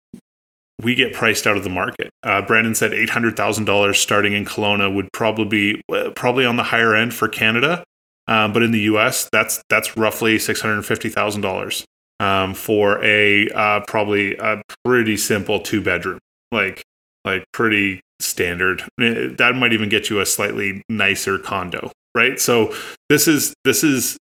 we 0.82 0.94
get 0.94 1.14
priced 1.14 1.46
out 1.46 1.56
of 1.56 1.64
the 1.64 1.70
market. 1.70 2.10
Uh, 2.22 2.42
Brandon 2.42 2.74
said 2.74 2.92
eight 2.92 3.10
hundred 3.10 3.36
thousand 3.36 3.64
dollars 3.64 3.98
starting 3.98 4.32
in 4.32 4.44
Kelowna 4.44 4.94
would 4.94 5.08
probably 5.12 5.44
be 5.44 5.82
uh, 5.92 6.10
probably 6.10 6.44
on 6.44 6.56
the 6.56 6.64
higher 6.64 6.94
end 6.94 7.14
for 7.14 7.28
Canada, 7.28 7.84
um, 8.26 8.52
but 8.52 8.62
in 8.62 8.72
the 8.72 8.80
U.S. 8.80 9.28
that's 9.30 9.62
that's 9.70 9.96
roughly 9.96 10.38
six 10.38 10.60
hundred 10.60 10.82
fifty 10.82 11.08
thousand 11.08 11.44
um, 11.44 11.50
dollars 11.50 11.84
for 12.54 13.02
a 13.04 13.48
uh, 13.50 13.80
probably 13.86 14.36
a 14.36 14.62
pretty 14.84 15.16
simple 15.16 15.60
two 15.60 15.80
bedroom, 15.80 16.18
like 16.50 16.82
like 17.24 17.44
pretty 17.52 18.00
standard. 18.20 18.82
Eh, 19.00 19.28
that 19.36 19.54
might 19.56 19.72
even 19.72 19.88
get 19.88 20.10
you 20.10 20.20
a 20.20 20.26
slightly 20.26 20.82
nicer 20.88 21.38
condo, 21.38 21.90
right? 22.14 22.40
So 22.40 22.74
this 23.08 23.28
is 23.28 23.54
this 23.64 23.84
is 23.84 24.16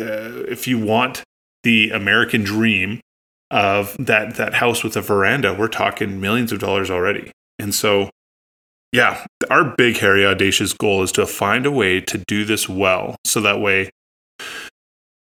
uh, 0.00 0.44
if 0.48 0.66
you 0.66 0.78
want 0.78 1.22
the 1.62 1.90
American 1.90 2.42
dream 2.42 3.00
of 3.50 3.96
that 3.98 4.36
that 4.36 4.54
house 4.54 4.82
with 4.82 4.96
a 4.96 5.00
veranda, 5.00 5.54
we're 5.54 5.68
talking 5.68 6.20
millions 6.20 6.52
of 6.52 6.58
dollars 6.58 6.90
already. 6.90 7.30
And 7.58 7.74
so 7.74 8.10
yeah, 8.92 9.24
our 9.50 9.64
big 9.64 9.96
hairy 9.98 10.24
audacious 10.24 10.74
goal 10.74 11.02
is 11.02 11.12
to 11.12 11.26
find 11.26 11.64
a 11.64 11.70
way 11.70 12.00
to 12.00 12.18
do 12.18 12.44
this 12.44 12.68
well 12.68 13.16
so 13.24 13.40
that 13.40 13.60
way 13.60 13.90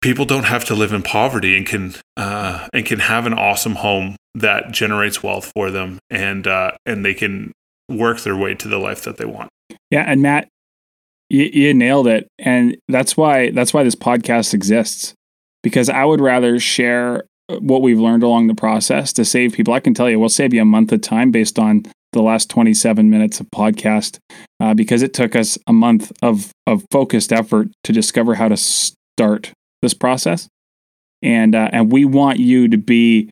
people 0.01 0.25
don't 0.25 0.43
have 0.43 0.65
to 0.65 0.75
live 0.75 0.91
in 0.91 1.01
poverty 1.01 1.55
and 1.55 1.65
can 1.65 1.95
uh, 2.17 2.67
and 2.73 2.85
can 2.85 2.99
have 2.99 3.25
an 3.25 3.33
awesome 3.33 3.75
home 3.75 4.17
that 4.35 4.71
generates 4.71 5.23
wealth 5.23 5.51
for 5.55 5.71
them 5.71 5.97
and 6.09 6.45
uh, 6.45 6.71
and 6.85 7.05
they 7.05 7.13
can 7.13 7.53
work 7.89 8.21
their 8.21 8.35
way 8.35 8.55
to 8.55 8.67
the 8.67 8.77
life 8.77 9.03
that 9.03 9.17
they 9.17 9.25
want. 9.25 9.49
Yeah, 9.89 10.03
and 10.07 10.21
Matt, 10.21 10.47
you, 11.29 11.43
you 11.45 11.73
nailed 11.73 12.07
it, 12.07 12.27
and 12.39 12.77
that's 12.87 13.17
why 13.17 13.51
that's 13.51 13.73
why 13.73 13.83
this 13.83 13.95
podcast 13.95 14.53
exists 14.53 15.13
because 15.63 15.89
I 15.89 16.03
would 16.05 16.21
rather 16.21 16.59
share 16.59 17.23
what 17.59 17.81
we've 17.81 17.99
learned 17.99 18.23
along 18.23 18.47
the 18.47 18.55
process 18.55 19.13
to 19.13 19.25
save 19.25 19.53
people. 19.53 19.73
I 19.73 19.79
can 19.79 19.93
tell 19.93 20.09
you, 20.09 20.19
we'll 20.19 20.29
save 20.29 20.53
you 20.53 20.61
a 20.61 20.65
month 20.65 20.91
of 20.91 21.01
time 21.01 21.31
based 21.31 21.57
on 21.57 21.83
the 22.11 22.21
last 22.21 22.49
27 22.49 23.09
minutes 23.09 23.39
of 23.39 23.47
podcast 23.47 24.19
uh, 24.59 24.73
because 24.73 25.01
it 25.01 25.13
took 25.13 25.35
us 25.35 25.57
a 25.67 25.73
month 25.73 26.11
of 26.21 26.51
of 26.67 26.85
focused 26.91 27.33
effort 27.33 27.69
to 27.83 27.91
discover 27.91 28.35
how 28.35 28.47
to 28.47 28.57
start 28.57 29.51
this 29.81 29.93
process, 29.93 30.47
and 31.21 31.55
uh, 31.55 31.69
and 31.71 31.91
we 31.91 32.05
want 32.05 32.39
you 32.39 32.67
to 32.67 32.77
be 32.77 33.29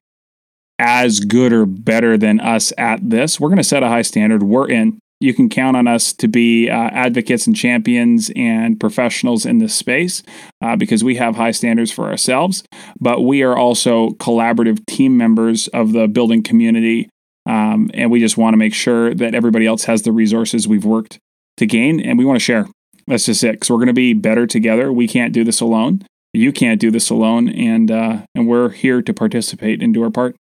as 0.82 1.20
good 1.20 1.54
or 1.54 1.67
better 1.67 2.17
than 2.17 2.39
us 2.39 2.74
at 2.76 3.08
this. 3.08 3.39
We're 3.39 3.50
going 3.50 3.58
to 3.58 3.63
set 3.63 3.84
a 3.84 3.88
high 3.88 4.02
standard. 4.02 4.41
We're 4.41 4.67
in. 4.67 4.98
You 5.20 5.36
can 5.36 5.48
count 5.48 5.78
on 5.78 5.88
us 5.88 6.13
to 6.13 6.28
be 6.28 6.67
uh, 6.67 6.89
advocates 6.89 7.46
and 7.46 7.56
champions 7.56 8.32
and 8.36 8.80
professionals 8.80 9.46
in 9.46 9.60
this 9.60 9.76
space 9.76 10.24
uh, 10.63 10.76
because 10.76 11.04
we 11.04 11.15
have 11.17 11.36
high 11.36 11.52
standards 11.52 11.91
for 11.91 12.06
ourselves. 12.06 12.63
But 13.00 13.22
we 13.22 13.44
are 13.44 13.56
also 13.56 14.10
collaborative 14.12 14.84
team 14.88 15.15
members 15.15 15.67
of 15.67 15.91
the 15.91 16.08
building 16.08 16.41
community. 16.41 17.08
Um, 17.46 17.91
and 17.94 18.10
we 18.10 18.20
just 18.20 18.36
want 18.36 18.54
to 18.54 18.58
make 18.58 18.74
sure 18.74 19.13
that 19.13 19.36
everybody 19.36 19.67
else 19.67 19.84
has 19.84 20.02
the 20.02 20.12
resources 20.12 20.67
we've 20.67 20.86
worked 20.86 21.20
to 21.58 21.67
gain 21.67 22.00
and 22.00 22.17
we 22.17 22.26
want 22.26 22.38
to 22.38 22.44
share. 22.44 22.67
That's 23.06 23.28
just 23.28 23.44
it. 23.44 23.52
Because 23.52 23.70
we're 23.70 23.78
going 23.78 23.88
to 23.88 23.94
be 23.94 24.13
better 24.13 24.48
together. 24.48 24.91
We 24.91 25.08
can't 25.08 25.34
do 25.34 25.44
this 25.44 25.62
alone. 25.62 26.04
You 26.34 26.52
can't 26.52 26.82
do 26.82 26.89
this 26.89 27.12
alone. 27.12 27.50
And, 27.50 27.91
uh, 27.91 28.22
and 28.34 28.48
we're 28.48 28.70
here 28.70 29.04
to 29.04 29.13
participate 29.13 29.84
and 29.84 29.94
do 29.94 30.02
our 30.02 30.10
part. 30.10 30.36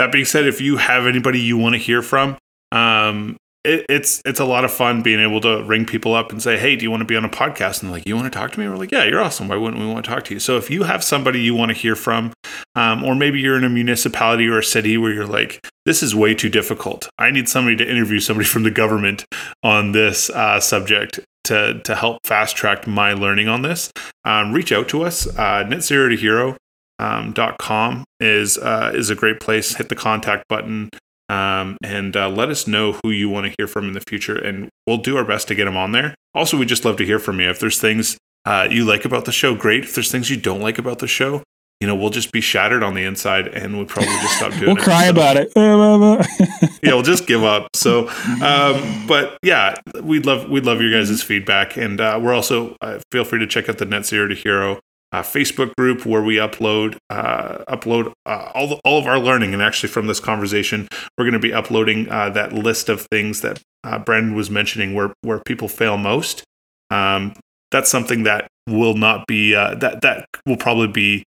That 0.00 0.12
being 0.12 0.24
said, 0.24 0.46
if 0.46 0.62
you 0.62 0.78
have 0.78 1.06
anybody 1.06 1.38
you 1.38 1.58
want 1.58 1.74
to 1.74 1.78
hear 1.78 2.00
from, 2.00 2.38
um, 2.72 3.36
it, 3.64 3.84
it's 3.90 4.22
it's 4.24 4.40
a 4.40 4.46
lot 4.46 4.64
of 4.64 4.70
fun 4.70 5.02
being 5.02 5.20
able 5.20 5.42
to 5.42 5.62
ring 5.64 5.84
people 5.84 6.14
up 6.14 6.32
and 6.32 6.42
say, 6.42 6.56
"Hey, 6.56 6.74
do 6.74 6.82
you 6.84 6.90
want 6.90 7.02
to 7.02 7.04
be 7.04 7.16
on 7.16 7.24
a 7.26 7.28
podcast?" 7.28 7.82
And 7.82 7.92
like, 7.92 8.06
"You 8.06 8.16
want 8.16 8.32
to 8.32 8.38
talk 8.38 8.50
to 8.52 8.60
me?" 8.60 8.66
We're 8.66 8.78
like, 8.78 8.92
"Yeah, 8.92 9.04
you're 9.04 9.20
awesome. 9.20 9.48
Why 9.48 9.56
wouldn't 9.56 9.78
we 9.78 9.86
want 9.86 10.02
to 10.02 10.10
talk 10.10 10.24
to 10.24 10.32
you?" 10.32 10.40
So 10.40 10.56
if 10.56 10.70
you 10.70 10.84
have 10.84 11.04
somebody 11.04 11.42
you 11.42 11.54
want 11.54 11.68
to 11.68 11.76
hear 11.76 11.94
from, 11.94 12.32
um, 12.74 13.04
or 13.04 13.14
maybe 13.14 13.40
you're 13.40 13.58
in 13.58 13.64
a 13.64 13.68
municipality 13.68 14.48
or 14.48 14.60
a 14.60 14.64
city 14.64 14.96
where 14.96 15.12
you're 15.12 15.26
like, 15.26 15.60
"This 15.84 16.02
is 16.02 16.14
way 16.14 16.34
too 16.34 16.48
difficult. 16.48 17.10
I 17.18 17.30
need 17.30 17.46
somebody 17.46 17.76
to 17.76 17.86
interview 17.86 18.20
somebody 18.20 18.48
from 18.48 18.62
the 18.62 18.70
government 18.70 19.26
on 19.62 19.92
this 19.92 20.30
uh, 20.30 20.60
subject." 20.60 21.20
To, 21.44 21.80
to 21.80 21.96
help 21.96 22.24
fast 22.24 22.54
track 22.54 22.86
my 22.86 23.12
learning 23.14 23.48
on 23.48 23.62
this, 23.62 23.90
um, 24.24 24.52
reach 24.52 24.70
out 24.70 24.88
to 24.90 25.02
us. 25.02 25.26
Uh, 25.26 25.64
Net 25.64 25.82
Zero 25.82 26.08
to 26.08 26.14
Hero 26.14 26.56
um, 27.00 27.34
.com 27.58 28.04
is 28.20 28.58
uh, 28.58 28.92
is 28.94 29.10
a 29.10 29.14
great 29.14 29.40
place. 29.40 29.76
Hit 29.76 29.88
the 29.88 29.96
contact 29.96 30.44
button 30.48 30.90
um, 31.30 31.76
and 31.82 32.16
uh, 32.16 32.28
let 32.28 32.50
us 32.50 32.66
know 32.66 32.98
who 33.02 33.10
you 33.10 33.28
want 33.28 33.46
to 33.46 33.54
hear 33.56 33.66
from 33.66 33.86
in 33.86 33.92
the 33.92 34.02
future, 34.08 34.36
and 34.36 34.68
we'll 34.86 34.98
do 34.98 35.16
our 35.16 35.24
best 35.24 35.48
to 35.48 35.54
get 35.54 35.64
them 35.64 35.76
on 35.76 35.92
there. 35.92 36.14
Also, 36.34 36.58
we 36.58 36.66
just 36.66 36.84
love 36.84 36.96
to 36.96 37.06
hear 37.06 37.18
from 37.18 37.40
you. 37.40 37.48
If 37.48 37.60
there's 37.60 37.80
things 37.80 38.18
uh, 38.44 38.68
you 38.70 38.84
like 38.84 39.04
about 39.04 39.24
the 39.24 39.32
show, 39.32 39.54
great. 39.54 39.84
If 39.84 39.94
there's 39.94 40.10
things 40.10 40.28
you 40.28 40.36
don't 40.36 40.60
like 40.60 40.76
about 40.76 40.98
the 40.98 41.06
show, 41.06 41.42
you 41.80 41.86
know, 41.86 41.94
we'll 41.94 42.10
just 42.10 42.32
be 42.32 42.40
shattered 42.40 42.82
on 42.82 42.94
the 42.94 43.04
inside, 43.04 43.48
and 43.48 43.76
we'll 43.76 43.86
probably 43.86 44.12
just 44.14 44.36
stop 44.36 44.50
doing 44.54 44.62
we'll 44.62 44.70
it. 44.70 44.74
We'll 44.76 44.84
cry 44.84 45.04
so, 45.04 45.10
about 45.10 45.36
it. 45.36 45.52
yeah, 46.82 46.92
we'll 46.94 47.02
just 47.02 47.26
give 47.26 47.44
up. 47.44 47.68
So, 47.74 48.08
um, 48.42 49.06
but 49.06 49.38
yeah, 49.42 49.76
we'd 50.02 50.26
love 50.26 50.50
we'd 50.50 50.66
love 50.66 50.82
your 50.82 50.90
guys' 50.90 51.22
feedback, 51.22 51.76
and 51.76 52.00
uh, 52.00 52.18
we're 52.20 52.34
also 52.34 52.76
uh, 52.80 52.98
feel 53.12 53.24
free 53.24 53.38
to 53.38 53.46
check 53.46 53.68
out 53.68 53.78
the 53.78 53.86
Net 53.86 54.04
Zero 54.04 54.26
to 54.26 54.34
Hero 54.34 54.80
uh, 55.12 55.22
Facebook 55.22 55.74
group 55.76 56.06
where 56.06 56.22
we 56.22 56.36
upload 56.36 56.96
uh, 57.08 57.64
upload 57.68 58.12
uh, 58.26 58.50
all 58.54 58.68
the, 58.68 58.80
all 58.84 58.98
of 58.98 59.06
our 59.06 59.18
learning. 59.18 59.52
And 59.52 59.62
actually, 59.62 59.88
from 59.88 60.06
this 60.06 60.20
conversation, 60.20 60.88
we're 61.16 61.24
going 61.24 61.32
to 61.32 61.38
be 61.38 61.52
uploading 61.52 62.08
uh, 62.08 62.30
that 62.30 62.52
list 62.52 62.88
of 62.88 63.06
things 63.10 63.40
that 63.40 63.60
uh, 63.84 63.98
Brandon 63.98 64.34
was 64.34 64.50
mentioning 64.50 64.94
where 64.94 65.12
where 65.22 65.40
people 65.44 65.68
fail 65.68 65.96
most. 65.96 66.44
Um, 66.90 67.34
that's 67.70 67.90
something 67.90 68.24
that 68.24 68.48
will 68.68 68.94
not 68.94 69.26
be 69.26 69.54
uh, 69.54 69.74
that 69.76 70.02
that 70.02 70.26
will 70.46 70.56
probably 70.56 70.88
be 70.88 71.24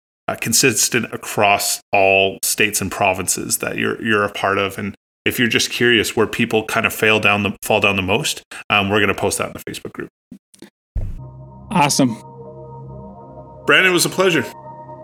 consistent 0.40 1.12
across 1.12 1.80
all 1.92 2.38
states 2.42 2.80
and 2.80 2.90
provinces 2.90 3.58
that 3.58 3.76
you're 3.76 4.02
you're 4.02 4.24
a 4.24 4.32
part 4.32 4.58
of. 4.58 4.78
And 4.78 4.94
if 5.24 5.38
you're 5.38 5.48
just 5.48 5.70
curious 5.70 6.16
where 6.16 6.26
people 6.26 6.64
kind 6.64 6.86
of 6.86 6.94
fail 6.94 7.20
down 7.20 7.42
the 7.42 7.56
fall 7.62 7.80
down 7.80 7.96
the 7.96 8.02
most, 8.02 8.42
um, 8.70 8.88
we're 8.88 8.98
going 9.00 9.08
to 9.08 9.14
post 9.14 9.38
that 9.38 9.48
in 9.48 9.52
the 9.52 9.60
Facebook 9.60 9.92
group. 9.92 10.08
Awesome. 11.70 12.35
Brandon, 13.66 13.90
it 13.90 13.94
was 13.94 14.06
a 14.06 14.10
pleasure. 14.10 14.44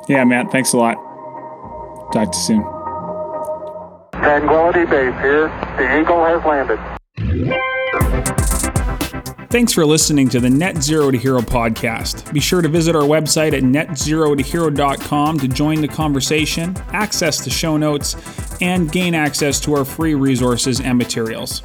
Yeah, 0.09 0.25
Matt. 0.25 0.51
Thanks 0.51 0.73
a 0.73 0.77
lot. 0.77 0.95
Talk 2.13 2.31
to 2.31 2.39
you 2.39 2.45
soon. 2.45 2.63
Tranquility 4.23 4.85
Base 4.85 5.15
here. 5.21 5.49
The 5.77 6.01
Eagle 6.01 6.25
has 6.25 6.45
landed. 6.45 6.79
Thanks 9.51 9.73
for 9.75 9.85
listening 9.85 10.31
to 10.31 10.41
the 10.41 10.49
Net 10.49 10.83
Zero 10.83 11.11
to 11.11 11.19
Hero 11.19 11.41
podcast. 11.41 12.33
Be 12.33 12.41
sure 12.41 12.63
to 12.63 12.69
visit 12.69 12.97
our 12.97 13.03
website 13.03 13.53
at 13.53 13.63
netzerotohero.com 13.63 15.39
to 15.41 15.49
join 15.49 15.83
the 15.83 15.89
conversation, 15.89 16.75
access 16.93 17.45
the 17.45 17.51
show 17.51 17.77
notes, 17.77 18.17
and 18.63 18.91
gain 18.91 19.15
access 19.15 19.61
to 19.61 19.75
our 19.75 19.85
free 19.85 20.15
resources 20.15 20.81
and 20.81 20.97
materials. 20.97 21.63